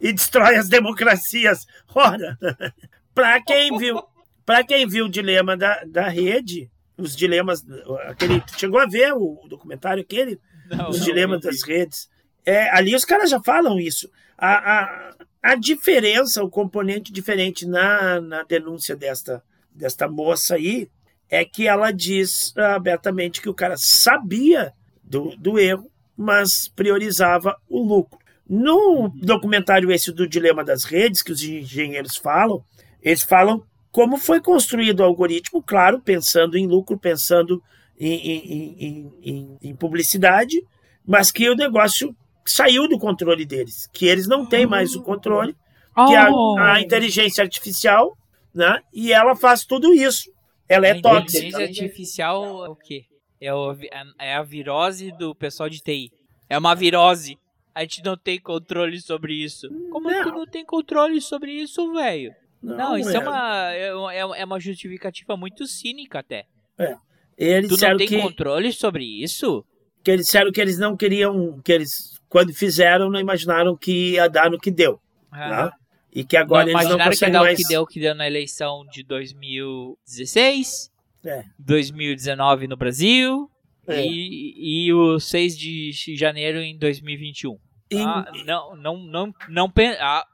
[0.02, 1.66] e destrói as democracias.
[1.94, 2.38] Ora,
[3.14, 4.02] pra quem viu,
[4.46, 7.64] para quem viu o dilema da, da rede, os dilemas,
[8.08, 10.40] aquele, chegou a ver o documentário aquele,
[10.70, 12.10] Não, os não, dilemas das redes.
[12.44, 14.10] É, ali os caras já falam isso.
[14.36, 20.90] A, a, a diferença, o componente diferente na, na denúncia desta, desta moça aí,
[21.30, 24.74] é que ela diz ah, abertamente que o cara sabia
[25.04, 28.20] do, do erro, mas priorizava o lucro.
[28.48, 32.64] No documentário esse do Dilema das Redes, que os engenheiros falam,
[33.02, 37.62] eles falam como foi construído o algoritmo, claro, pensando em lucro, pensando
[38.00, 40.62] em, em- em- em- em publicidade,
[41.06, 42.16] mas que o negócio
[42.52, 46.58] saiu do controle deles, que eles não têm mais o controle, que a, Oh.
[46.60, 48.18] a inteligência artificial,
[48.54, 48.80] né?
[48.94, 50.32] E ela faz tudo isso.
[50.68, 51.64] Ela é A inteligência tóxica.
[51.64, 53.04] artificial é o quê?
[53.40, 53.90] É, o vi-
[54.20, 56.12] é a virose do pessoal de TI.
[56.50, 57.38] É uma virose.
[57.74, 59.68] A gente não tem controle sobre isso.
[59.92, 62.34] Como é que não tem controle sobre isso, velho?
[62.62, 63.20] Não, isso é, é.
[63.20, 66.46] uma, é, uma- é uma justificativa muito cínica até.
[66.78, 66.96] É.
[67.38, 69.66] Eles tu não tem que, controle sobre isso?
[70.04, 74.28] Que eles disseram que eles não queriam, que eles, quando fizeram, não imaginaram que ia
[74.28, 75.00] dar no que deu.
[75.32, 75.66] Ah.
[75.66, 75.72] né?
[76.14, 77.60] E que agora não eles não imaginaram que ia conseguem dar mais.
[77.60, 80.92] o que deu, o que deu na eleição de 2016,
[81.26, 81.44] É.
[81.58, 83.50] 2019 no Brasil
[83.88, 84.06] É.
[84.06, 87.58] e, e o 6 de janeiro em 2021.
[87.90, 90.26] Em- Ah, não, não, não, não ah,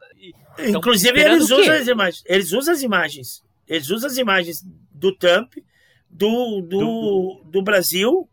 [0.60, 2.24] Inclusive, eles usam as imagens.
[2.28, 3.44] Eles usam as imagens.
[3.68, 5.54] Eles usam as imagens do Trump,
[6.10, 8.28] do, do, do Brasil.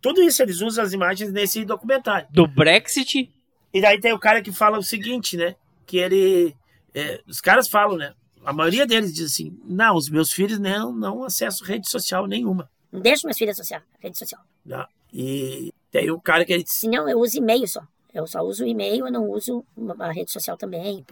[0.00, 2.26] Tudo isso, eles usam as imagens nesse documentário.
[2.30, 3.30] do Brexit.
[3.72, 5.54] E daí tem o cara que fala o seguinte, né?
[5.86, 6.56] Que ele.
[6.94, 8.14] é, os caras falam, né?
[8.44, 12.70] A maioria deles diz assim: não, os meus filhos não, não acessam rede social nenhuma.
[12.90, 14.40] Não deixo meus filhos social, rede social.
[14.64, 14.84] né?
[15.12, 16.82] E tem um cara que ele diz.
[16.84, 17.82] Não, eu uso e-mail só.
[18.14, 19.64] Eu só uso e-mail, eu não uso
[19.98, 21.02] a rede social também.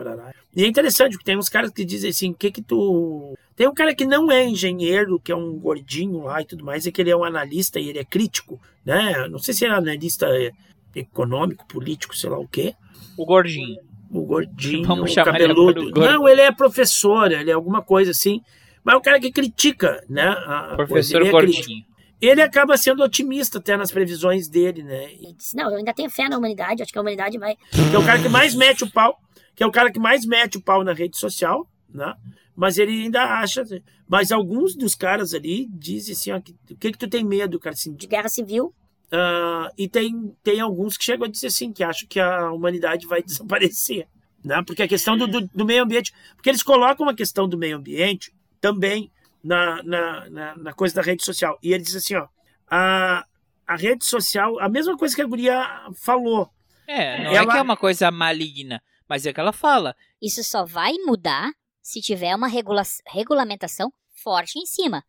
[0.54, 3.34] E é interessante, porque tem uns caras que dizem assim, o que que tu...
[3.54, 6.86] Tem um cara que não é engenheiro, que é um gordinho lá e tudo mais,
[6.86, 9.26] é que ele é um analista e ele é crítico, né?
[9.28, 10.26] Não sei se é analista
[10.94, 12.74] econômico, político, sei lá o quê.
[13.16, 13.78] O gordinho.
[14.10, 15.80] O gordinho, Vamos o ele cabeludo.
[15.80, 16.00] o gordo.
[16.00, 18.40] Não, ele é professor, ele é alguma coisa assim.
[18.82, 20.22] Mas é um cara que critica, né?
[20.22, 21.16] a- a Professor coisa.
[21.18, 21.62] Ele é gordinho.
[21.62, 21.88] crítico.
[22.20, 25.12] Ele acaba sendo otimista até nas previsões dele, né?
[25.12, 27.56] Ele disse, não, eu ainda tenho fé na humanidade, acho que a humanidade vai...
[27.70, 29.16] que é o cara que mais mete o pau,
[29.54, 32.14] que é o cara que mais mete o pau na rede social, né?
[32.56, 33.62] Mas ele ainda acha.
[34.08, 37.56] Mas alguns dos caras ali dizem assim: ó, que- o que que tu tem medo,
[37.60, 37.72] cara?
[37.74, 38.74] Assim, De guerra civil.
[39.12, 43.06] ah, e tem, tem alguns que chegam a dizer assim: que acham que a humanidade
[43.06, 44.08] vai desaparecer,
[44.44, 44.60] né?
[44.66, 46.12] Porque a questão do, do, do meio ambiente.
[46.34, 49.08] Porque eles colocam a questão do meio ambiente também
[49.42, 51.58] na, na, na, na coisa da rede social.
[51.62, 52.26] E ele diz assim: ó,
[52.70, 53.24] a,
[53.66, 56.48] a rede social, a mesma coisa que a Guria falou.
[56.86, 59.94] É, não é Ela- que é uma coisa maligna, mas é que ela fala.
[60.20, 61.50] Isso só vai mudar
[61.82, 65.04] se tiver uma regula regulamentação forte em cima.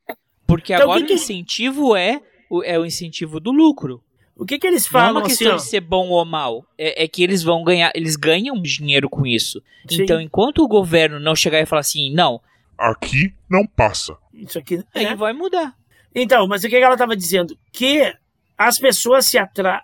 [0.46, 4.04] Porque Então, o agora que que- o incentivo é o, é o incentivo do lucro.
[4.36, 5.56] O que, que eles Não é falam uma assim, questão ó?
[5.58, 6.66] de ser bom ou mal.
[6.78, 9.62] É, é que eles vão ganhar, eles ganham dinheiro com isso.
[9.90, 10.04] Sim.
[10.04, 12.42] Então, enquanto o governo não chegar e falar assim, não,
[12.80, 14.16] Aqui não passa.
[14.34, 14.84] Isso aqui.
[14.96, 15.16] aí é.
[15.16, 15.76] vai mudar.
[16.16, 17.58] Então, mas o que ela estava dizendo?
[17.72, 18.16] Que
[18.58, 19.82] as pessoas se atraem.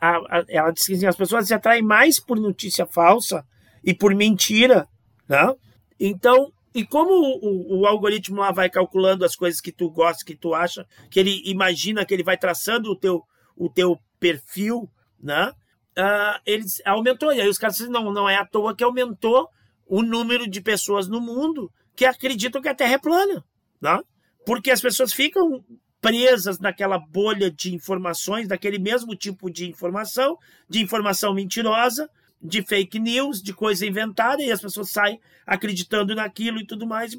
[0.47, 3.45] Ela disse que assim, as pessoas se atraem mais por notícia falsa
[3.83, 4.87] e por mentira,
[5.27, 5.53] né?
[5.99, 10.25] Então, E como o, o- o algoritmo lá vai calculando as coisas que tu gosta,
[10.25, 13.23] que tu acha, que ele imagina que ele vai traçando o teu,
[13.55, 15.53] o teu perfil, né?
[15.97, 17.31] Ah, eles aumentou.
[17.31, 19.47] E aí os caras dizem, não, não é à toa que aumentou
[19.87, 23.43] o número de pessoas no mundo que acreditam que a Terra é plana,
[23.81, 23.99] né?
[24.45, 25.63] Porque as pessoas ficam
[26.01, 30.37] presas naquela bolha de informações, daquele mesmo tipo de informação,
[30.69, 32.09] de informação mentirosa,
[32.41, 37.13] de fake news, de coisa inventada, e as pessoas saem acreditando naquilo e tudo mais.
[37.13, 37.17] E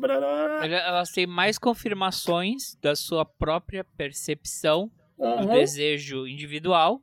[0.73, 5.47] Elas têm mais confirmações da sua própria percepção Uhum.
[5.47, 7.01] do desejo individual.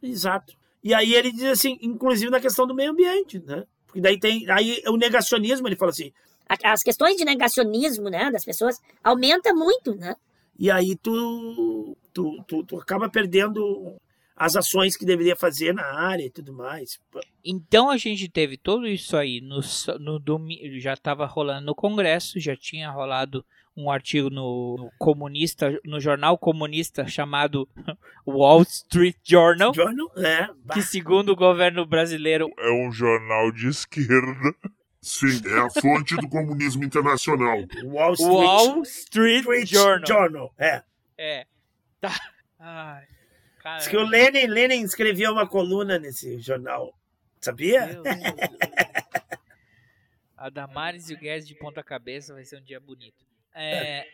[0.00, 0.54] Exato.
[0.84, 3.64] E aí ele diz assim, inclusive na questão do meio ambiente, né?
[3.86, 6.12] Porque daí tem aí o negacionismo, ele fala assim,
[6.48, 10.14] As questões de negacionismo, né, das pessoas aumenta muito, né?
[10.58, 13.94] e aí tu tu, tu, tu acaba perdendo
[14.34, 16.98] as ações que deveria fazer na área e tudo mais.
[17.44, 19.60] Então a gente teve tudo isso aí no,
[19.98, 23.44] no domingo, já estava rolando no Congresso, já tinha rolado
[23.74, 27.68] um artigo no, no comunista, no jornal comunista chamado
[28.26, 34.54] Wall Street Journal, Journal, é, que segundo o governo brasileiro É um jornal de esquerda.
[35.02, 37.58] Sim, é a fonte do comunismo internacional.
[37.84, 40.06] Wall Street, Wall Street, Street Journal.
[40.06, 40.82] Journal, é.
[41.18, 41.46] É.
[42.00, 42.12] Tá.
[42.58, 43.06] Ai,
[43.62, 43.78] cara.
[43.78, 46.92] Diz que o Lenin, Lenin escrevia uma coluna nesse jornal.
[47.40, 48.00] Sabia?
[50.36, 53.24] A Damares e o Guedes de ponta cabeça vai ser um dia bonito.
[53.54, 54.06] É,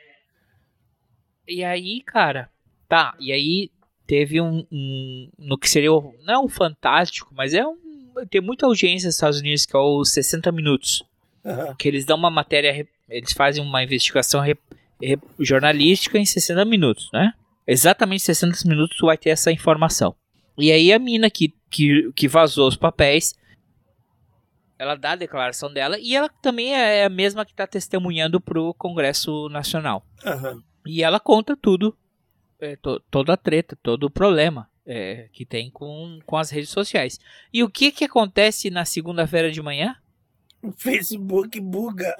[1.48, 2.48] E aí, cara,
[2.88, 3.16] tá.
[3.18, 3.70] E aí
[4.06, 7.81] teve um, um- no que seria o- não é um fantástico, mas é um
[8.30, 11.02] tem muita audiência nos Estados Unidos que é o 60 minutos,
[11.44, 11.74] Aham.
[11.76, 14.56] que eles dão uma matéria, eles fazem uma investigação re-
[15.00, 17.32] re- jornalística em 60 minutos, né?
[17.66, 20.14] Exatamente 60 minutos tu vai ter essa informação.
[20.58, 23.34] E aí a mina que, que, que vazou os papéis,
[24.78, 28.74] ela dá a declaração dela e ela também é a mesma que está testemunhando pro
[28.74, 30.04] Congresso Nacional.
[30.24, 30.62] Aham.
[30.84, 31.96] E ela conta tudo,
[32.60, 36.70] é, to- toda a treta, todo o problema é, que tem com, com as redes
[36.70, 37.18] sociais.
[37.52, 39.96] E o que que acontece na segunda-feira de manhã?
[40.62, 42.14] O Facebook buga.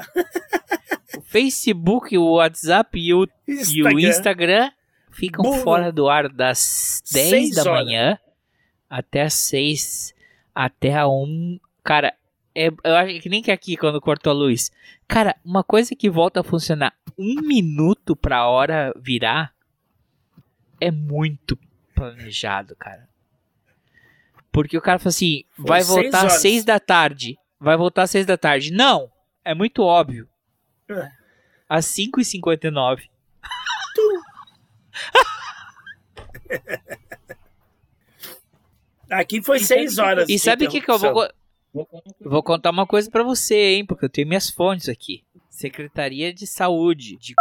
[1.17, 3.53] O Facebook, o WhatsApp e o, e
[3.83, 4.09] o Instagram.
[4.09, 4.71] Instagram
[5.11, 5.63] ficam Bugam.
[5.63, 7.85] fora do ar das 10 Seis da horas.
[7.85, 8.19] manhã
[8.89, 10.15] até as 6,
[10.55, 11.61] até a 1.
[11.85, 12.15] Cara,
[12.55, 14.71] é, eu acho que nem que aqui quando cortou a luz.
[15.07, 19.55] Cara, uma coisa que volta a funcionar um minuto pra hora virar
[20.81, 21.59] é muito
[21.95, 23.09] planejado, cara.
[24.51, 26.41] Porque o cara fala assim, Foi vai seis voltar às.
[26.41, 27.39] 6 da tarde.
[27.59, 28.73] Vai voltar às 6 da tarde.
[28.73, 29.11] Não,
[29.45, 30.29] é muito óbvio.
[30.89, 31.11] É.
[31.69, 33.09] Às 5h59.
[39.11, 40.29] Aqui foi seis horas.
[40.29, 41.29] E sabe o que, que eu vou.
[42.21, 43.87] Vou contar uma coisa pra você, hein?
[43.87, 45.25] Porque eu tenho minhas fontes aqui.
[45.49, 47.35] Secretaria de Saúde de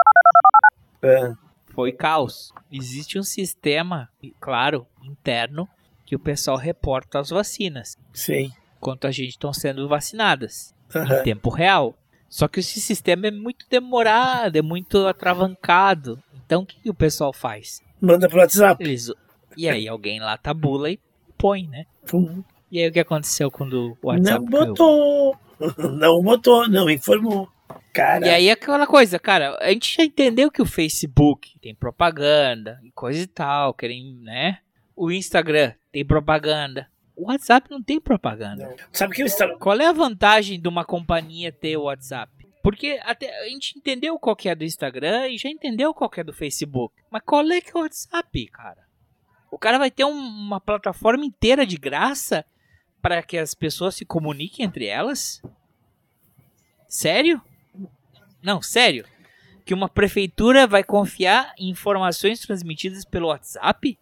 [1.01, 1.33] É.
[1.73, 2.53] foi caos.
[2.71, 4.09] Existe um sistema,
[4.39, 5.67] claro, interno,
[6.05, 7.97] que o pessoal reporta as vacinas.
[8.13, 8.51] Sim.
[8.79, 10.73] Quanto a gente estão sendo vacinadas.
[10.93, 11.23] Em Aham.
[11.23, 11.95] tempo real.
[12.27, 16.21] Só que esse sistema é muito demorado, é muito atravancado.
[16.45, 17.81] Então o que, que o pessoal faz?
[17.99, 18.83] Manda pro WhatsApp.
[18.83, 19.11] Eles...
[19.57, 20.99] E aí alguém lá tabula e
[21.37, 21.85] põe, né?
[22.07, 22.43] Pum.
[22.71, 24.67] E aí o que aconteceu quando o WhatsApp Não caiu?
[24.67, 25.37] botou.
[25.93, 27.47] Não botou, não informou.
[27.93, 32.79] Cara, E aí aquela coisa, cara, a gente já entendeu que o Facebook tem propaganda
[32.83, 34.59] e coisa e tal, querem, né?
[34.95, 36.89] O Instagram tem propaganda.
[37.15, 38.75] O WhatsApp não tem propaganda.
[38.91, 42.31] sabe que o Insta- Qual é a vantagem de uma companhia ter o WhatsApp?
[42.63, 46.19] Porque até a gente entendeu qual que é do Instagram e já entendeu qual que
[46.19, 46.93] é do Facebook.
[47.09, 48.83] Mas qual é que é o WhatsApp, cara?
[49.51, 52.45] O cara vai ter um- uma plataforma inteira de graça
[53.01, 55.41] para que as pessoas se comuniquem entre elas?
[56.87, 57.41] Sério?
[58.41, 59.05] Não, sério?
[59.65, 63.97] Que uma prefeitura vai confiar em informações transmitidas pelo WhatsApp?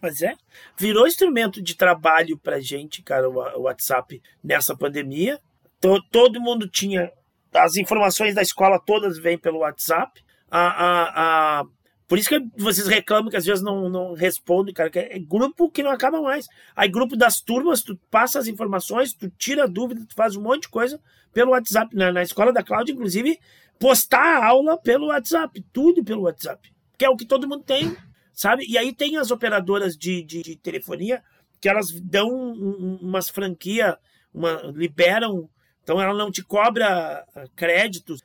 [0.00, 0.34] Mas é,
[0.76, 5.38] virou instrumento de trabalho pra gente, cara, o WhatsApp nessa pandemia.
[5.80, 7.10] To- todo mundo tinha.
[7.54, 10.20] As informações da escola todas vêm pelo WhatsApp.
[10.50, 11.64] A, a, a,
[12.12, 15.82] por isso que vocês reclamam que às vezes não, não respondem, cara, é grupo que
[15.82, 16.46] não acaba mais.
[16.76, 20.42] Aí, grupo das turmas, tu passa as informações, tu tira a dúvida, tu faz um
[20.42, 21.00] monte de coisa
[21.32, 21.96] pelo WhatsApp.
[21.96, 23.40] Na, na escola da Cláudia, inclusive,
[23.78, 26.70] postar a aula pelo WhatsApp, tudo pelo WhatsApp.
[26.98, 27.96] Que é o que todo mundo tem,
[28.34, 28.66] sabe?
[28.68, 31.22] E aí tem as operadoras de, de, de telefonia
[31.62, 33.96] que elas dão um- um- umas franquias,
[34.34, 35.48] uma, liberam.
[35.82, 38.20] Então ela não te cobra ah, créditos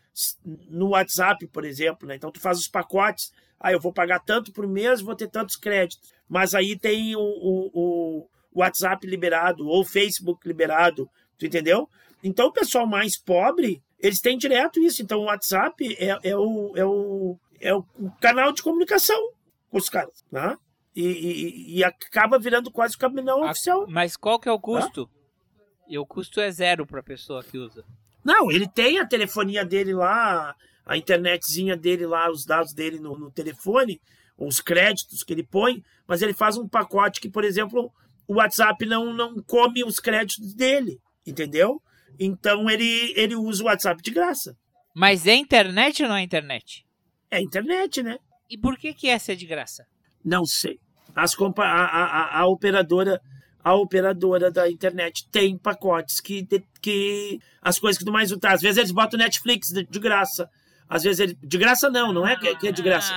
[0.69, 2.05] no WhatsApp, por exemplo.
[2.05, 2.17] Né?
[2.17, 3.31] Então tu faz os pacotes.
[3.60, 6.14] Ah, eu vou pagar tanto por mês, vou ter tantos créditos.
[6.30, 11.89] Mas aí tem o, o, o WhatsApp liberado ou o Facebook liberado, tu entendeu?
[12.24, 15.01] Então o pessoal mais pobre Eles têm direto isso.
[15.01, 17.84] Então o WhatsApp é, é, o, é, o, é o
[18.22, 19.20] canal de comunicação
[19.70, 20.55] com os caras, né?
[20.95, 23.86] E, e, e acaba virando quase o caminhão oficial.
[23.88, 25.10] Mas qual que é o custo?
[25.88, 27.84] E o custo é zero pra pessoa que usa.
[28.24, 30.55] Não, ele tem a telefonia dele lá,
[30.88, 33.99] a internetzinha dele lá, os dados dele no, no telefone,
[34.38, 37.91] os créditos que ele põe, mas ele faz um pacote que, por exemplo,
[38.27, 41.81] o WhatsApp não, não come os créditos dele, entendeu?
[42.19, 44.55] Então ele, ele usa o WhatsApp de graça.
[44.95, 46.83] Mas é internet ou não é internet?
[47.29, 48.17] É internet, né?
[48.49, 49.85] E por que que essa é de graça?
[50.23, 50.79] Não sei.
[51.15, 53.19] As compa a, a, a- operadora
[53.63, 56.47] a operadora da internet tem pacotes que,
[56.81, 58.53] que as coisas que tu mais usar.
[58.53, 60.49] Às vezes eles botam Netflix de, de graça.
[60.89, 63.13] Às vezes ele, de graça não, não é que, que é de graça.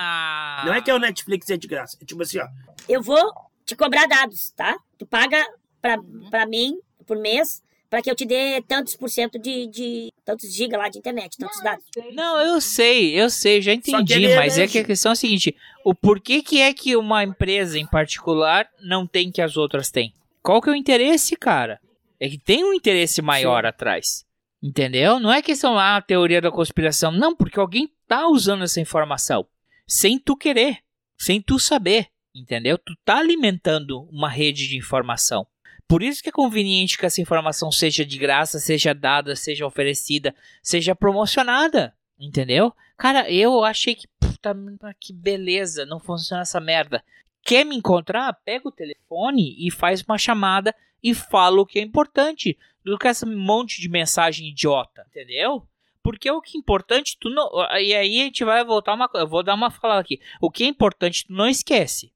[0.65, 1.97] Não é que é o Netflix é de graça.
[2.01, 2.47] É tipo assim, ó.
[2.89, 3.33] Eu vou
[3.65, 4.77] te cobrar dados, tá?
[4.99, 5.45] Tu paga
[5.81, 5.99] pra,
[6.31, 10.55] pra mim por mês pra que eu te dê tantos por cento de, de tantos
[10.55, 11.85] giga lá de internet, tantos dados.
[12.15, 15.17] Não, eu sei, eu sei, já entendi, ele mas é que a questão é a
[15.17, 15.55] seguinte:
[15.85, 20.15] o porquê que é que uma empresa em particular não tem que as outras têm?
[20.43, 21.81] Qual que é o interesse, cara?
[22.19, 24.25] É que tem um interesse maior atrás.
[24.63, 25.19] Entendeu?
[25.19, 29.47] Não é questão lá teoria da conspiração, não, porque alguém tá usando essa informação
[29.87, 30.79] sem tu querer,
[31.19, 32.79] sem tu saber, entendeu?
[32.79, 35.45] Tu tá alimentando uma rede de informação.
[35.89, 40.33] Por isso que é conveniente que essa informação seja de graça, seja dada, seja oferecida,
[40.63, 42.73] seja promocionada, entendeu?
[42.97, 44.55] Cara, eu achei que puta,
[45.01, 47.03] que beleza, não funciona essa merda.
[47.43, 48.33] Quer me encontrar?
[48.45, 53.09] Pega o telefone e faz uma chamada e fala o que é importante, do que
[53.09, 55.67] esse monte de mensagem idiota, entendeu?
[56.03, 57.51] Porque o que é importante, tu não.
[57.79, 59.25] E aí a gente vai voltar uma coisa.
[59.25, 60.19] Eu vou dar uma falada aqui.
[60.41, 62.11] O que é importante, tu não esquece.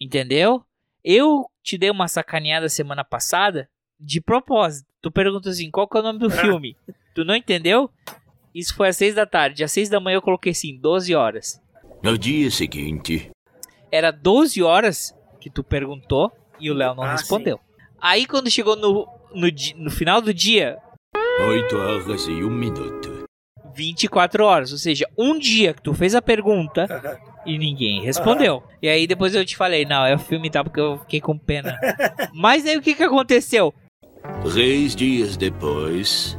[0.00, 0.64] Entendeu?
[1.02, 3.68] Eu te dei uma sacaneada semana passada
[3.98, 4.88] de propósito.
[5.02, 6.76] Tu perguntou assim: qual que é o nome do filme?
[7.14, 7.90] Tu não entendeu?
[8.54, 9.64] Isso foi às seis da tarde.
[9.64, 11.60] Às seis da manhã eu coloquei assim: 12 horas.
[12.02, 13.30] No dia seguinte,
[13.90, 16.30] Era 12 horas que tu perguntou
[16.60, 17.58] e o Léo não Ah, respondeu.
[18.00, 20.78] Aí quando chegou no, no, no final do dia,
[21.40, 23.24] 8 horas e 1 minuto.
[23.74, 24.72] 24 horas.
[24.72, 26.86] Ou seja, um dia que tu fez a pergunta
[27.46, 28.62] e ninguém respondeu.
[28.82, 31.38] E aí depois eu te falei, não, é o filme tá porque eu fiquei com
[31.38, 31.78] pena.
[32.34, 33.72] Mas aí o que que aconteceu?
[34.52, 36.36] Três dias depois,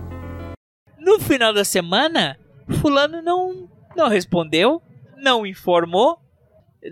[0.99, 2.37] No final da semana,
[2.81, 4.81] fulano não, não respondeu,
[5.17, 6.19] não informou.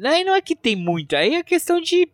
[0.04, 2.10] Aí não é que tem muito, aí é questão de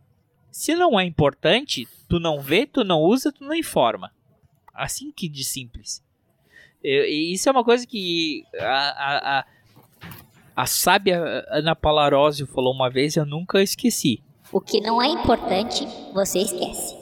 [0.54, 4.12] se não é importante, tu não vê, tu não usa, tu não informa.
[4.74, 6.04] Assim que de simples.
[6.84, 9.45] E- e isso é uma coisa que a, a, a,
[10.56, 14.22] a sábia Ana Palarósio falou uma vez, eu nunca esqueci.
[14.51, 16.95] O que não é importante, você esquece.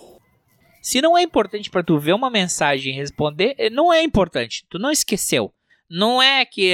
[0.82, 4.66] Se não é importante pra tu ver uma mensagem e responder, eh, não é importante.
[4.70, 5.54] Tu não esqueceu.
[5.90, 6.74] Não é que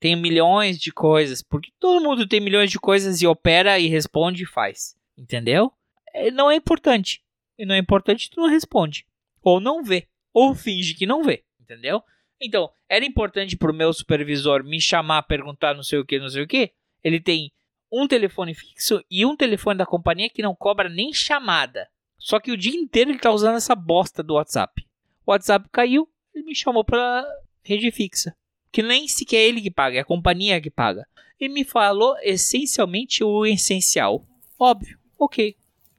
[0.00, 4.44] tenho milhões de coisas, porque todo mundo tem milhões de coisas e opera e responde
[4.44, 4.96] e faz.
[5.18, 5.72] Entendeu?
[6.16, 7.22] Eh, Não é importante.
[7.58, 9.06] E não é importante, tu não responde.
[9.42, 10.08] Ou não vê.
[10.32, 11.42] Ou finge que não vê.
[11.60, 12.02] Entendeu?
[12.40, 16.42] Então, era importante pro meu supervisor me chamar, perguntar não sei o que, não sei
[16.42, 16.72] o que.
[17.02, 17.50] Ele tem
[17.90, 21.88] um telefone fixo e um telefone da companhia que não cobra nem chamada.
[22.18, 24.86] Só que o dia inteiro ele tá usando essa bosta do WhatsApp.
[25.24, 27.24] O WhatsApp caiu, ele me chamou pra
[27.62, 28.34] rede fixa.
[28.70, 31.06] Que nem sequer é ele que paga, é a companhia que paga.
[31.40, 34.26] E me falou essencialmente o essencial.
[34.58, 35.56] Óbvio, ok.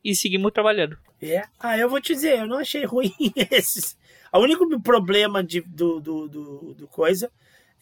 [0.07, 0.97] E seguimos trabalhando.
[1.21, 1.43] É.
[1.59, 3.11] Ah, eu vou te dizer, eu não achei ruim
[3.51, 3.97] esses.
[4.31, 7.29] O único problema de, do, do, do, do coisa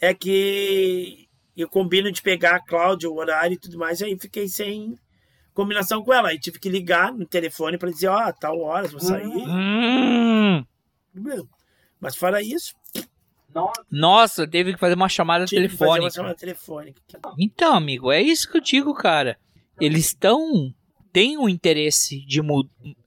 [0.01, 4.47] é que eu combino de pegar a Cláudia, o horário e tudo mais, aí fiquei
[4.47, 4.97] sem
[5.53, 6.29] combinação com ela.
[6.29, 9.27] Aí tive que ligar no telefone para dizer, ó, tal horas vou sair.
[9.27, 10.65] Hum.
[11.99, 12.73] Mas fora isso,
[13.91, 16.15] Nossa, teve que fazer uma chamada tive que fazer uma telefônica.
[16.15, 17.01] chamada telefônica.
[17.37, 19.37] Então, amigo, é isso que eu digo, cara.
[19.79, 20.73] Eles estão.
[21.15, 22.41] Têm um interesse de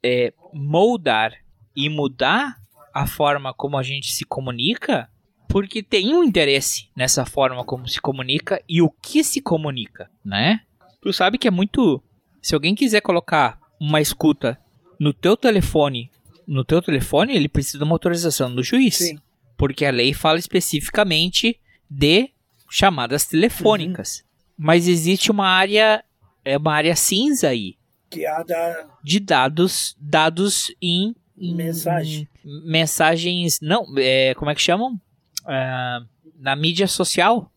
[0.02, 1.34] é, moldar
[1.76, 2.56] e mudar
[2.94, 5.10] a forma como a gente se comunica,
[5.46, 10.62] porque tem um interesse nessa forma como se comunica e o que se comunica, né?
[11.02, 12.02] Tu sabe que é muito.
[12.40, 14.58] Se alguém quiser colocar uma escuta
[14.98, 16.10] no teu telefone,
[16.46, 18.96] no teu telefone, ele precisa de uma autorização do juiz.
[18.96, 19.18] Sim.
[19.54, 21.60] Porque a lei fala especificamente
[21.90, 22.30] de
[22.70, 24.24] chamadas telefônicas.
[24.56, 26.02] Mas existe uma área,
[26.42, 27.77] é uma área cinza aí
[28.10, 32.28] Que é da de dados, dados em, em- Mensagem.
[32.44, 34.98] em mensagens, não, é, como é que chamam?
[35.46, 36.00] Ah,
[36.34, 37.52] na mídia social,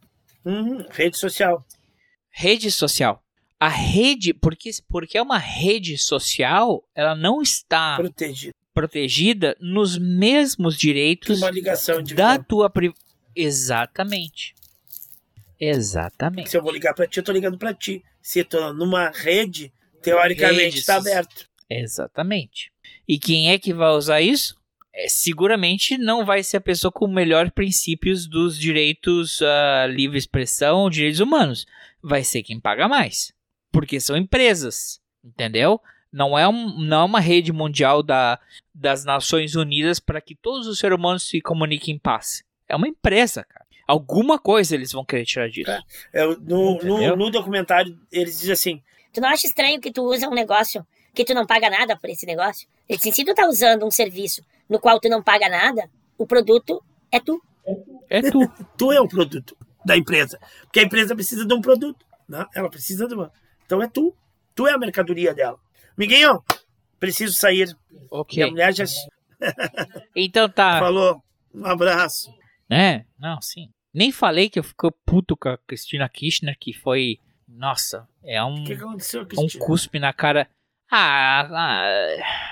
[0.45, 1.63] Uhum, rede social.
[2.29, 3.23] rede social.
[3.59, 8.55] A rede, porque porque é uma rede social, ela não está Protegido.
[8.73, 12.93] protegida nos mesmos direitos Uma ligação de da tua pri-
[13.35, 14.53] Exatamente.
[15.59, 16.49] Exatamente.
[16.49, 18.03] Se eu vou ligar pra ti, eu tô ligando pra ti.
[18.21, 19.71] Se tô numa rede,
[20.01, 20.85] teoricamente Redes.
[20.85, 21.45] tá aberto.
[21.69, 22.71] Exatamente.
[23.07, 24.55] E quem é que vai usar isso?
[24.93, 30.89] É, seguramente não vai ser a pessoa com melhor princípios dos direitos à livre expressão,
[30.89, 31.65] direitos humanos.
[32.01, 33.33] Vai ser quem paga mais.
[33.71, 34.99] Porque são empresas.
[35.23, 35.79] Entendeu?
[36.11, 38.37] Não é, um, não é uma rede mundial da,
[38.73, 42.43] das Nações Unidas para que todos os seres humanos se comuniquem em paz.
[42.67, 43.65] É uma empresa, cara.
[43.87, 45.71] Alguma coisa eles vão querer tirar disso.
[46.13, 47.15] É, no, no, Entendeu?
[47.17, 48.83] no documentário, eles dizem assim:
[49.13, 52.09] Tu não acha estranho que tu usa um negócio que tu não paga nada por
[52.09, 52.67] esse negócio?
[52.87, 56.25] Ele disse, se tu tá usando um serviço no qual tu não paga nada, o
[56.25, 57.41] produto é tu.
[58.09, 58.39] É tu.
[58.77, 60.39] tu é o produto da empresa.
[60.63, 62.05] Porque a empresa precisa de um produto.
[62.27, 62.45] Né?
[62.55, 63.31] Ela precisa de uma.
[63.65, 64.15] Então é tu.
[64.55, 65.59] Tu é a mercadoria dela.
[65.97, 66.41] Miguinho,
[66.99, 67.75] preciso sair.
[68.09, 68.37] Ok.
[68.37, 68.85] Minha mulher já
[70.15, 70.79] Então tá.
[70.79, 71.21] falou.
[71.53, 72.33] Um abraço.
[72.69, 73.05] né?
[73.19, 73.69] Não, sim.
[73.93, 77.19] Nem falei que eu fico puto com a Cristina Kirchner, que foi.
[77.53, 79.65] Nossa, é um, que que um Cristina?
[79.65, 80.47] cuspe na cara.
[80.89, 82.51] Ah, ah,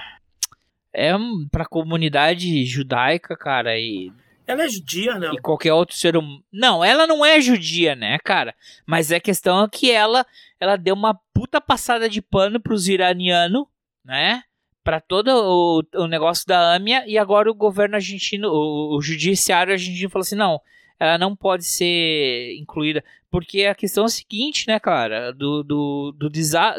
[0.93, 4.11] é um, pra comunidade judaica, cara, e,
[4.47, 5.34] Ela é judia, não?
[5.34, 6.43] e qualquer outro ser humano.
[6.51, 8.55] Não, ela não é judia, né, cara?
[8.85, 10.26] Mas a questão é que ela,
[10.59, 13.65] ela deu uma puta passada de pano pros iranianos,
[14.03, 14.43] né?
[14.84, 19.73] Pra todo o, o negócio da AMIA e agora o governo argentino, o, o judiciário
[19.73, 20.59] argentino falou assim: não,
[20.99, 23.03] ela não pode ser incluída.
[23.31, 25.31] Porque a questão é a seguinte, né, cara?
[25.31, 26.30] Do, do, do,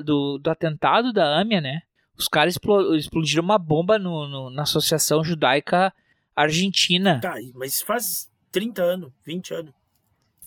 [0.05, 1.83] do, do atentado da AMIA, né?
[2.19, 5.93] Os caras explo- explodiram uma bomba no, no- na Associação Judaica
[6.37, 7.21] Argentina.
[7.21, 9.73] Tá, mas faz 30 anos, 20 anos.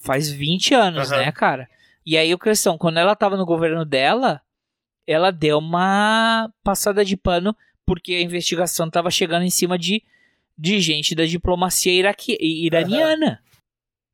[0.01, 1.21] Faz 20 anos, Aham.
[1.21, 1.69] né, cara?
[2.05, 4.41] E aí, a questão, quando ela tava no governo dela,
[5.07, 7.55] ela deu uma passada de pano
[7.85, 10.03] porque a investigação tava chegando em cima de,
[10.57, 13.41] de gente da diplomacia iraque, iraniana.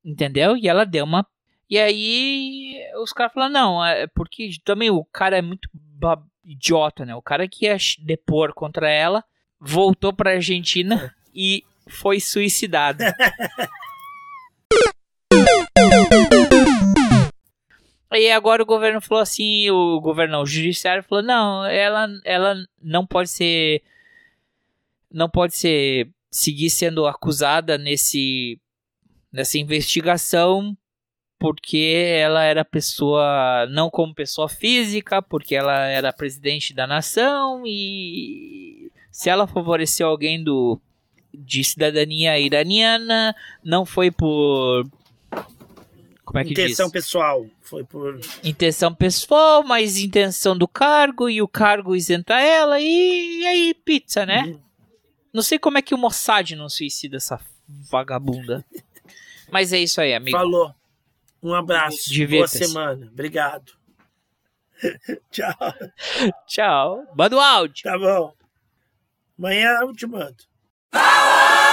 [0.10, 0.58] Entendeu?
[0.58, 1.26] E ela deu uma.
[1.70, 5.70] E aí, os caras falaram, não, é porque também o cara é muito
[6.44, 7.16] idiota, né?
[7.16, 9.24] O cara que ia depor contra ela
[9.60, 13.04] voltou pra Argentina e foi suicidado.
[18.12, 23.06] E agora o governo falou assim, o governo o judiciário falou, não, ela, ela não
[23.06, 23.84] pode ser
[25.12, 28.60] não pode ser seguir sendo acusada nesse
[29.32, 30.78] nessa investigação
[31.40, 38.92] porque ela era pessoa não como pessoa física, porque ela era presidente da nação e
[39.10, 40.80] se ela favoreceu alguém do
[41.34, 43.34] de cidadania iraniana,
[43.64, 44.84] não foi por
[46.26, 46.94] como é que Intenção diz?
[46.94, 47.46] pessoal.
[47.62, 48.20] Foi por.
[48.44, 54.28] intenção pessoal, mas intenção do cargo e o cargo isenta ela e, e aí pizza,
[54.28, 54.44] né?
[54.44, 54.60] Uhum.
[55.34, 57.40] Não sei como é que o Mossad não suicida essa
[57.90, 58.66] vagabunda.
[59.52, 60.38] Mas é isso aí, amigo.
[60.38, 60.74] Falou.
[61.42, 62.10] Um abraço.
[62.28, 63.08] Boa semana.
[63.12, 63.72] Obrigado.
[65.32, 65.74] Tchau.
[66.48, 67.08] Tchau.
[67.16, 67.84] Manda o áudio.
[67.84, 68.34] Tá bom.
[69.38, 70.44] Amanhã eu te mando.
[70.92, 71.69] Power!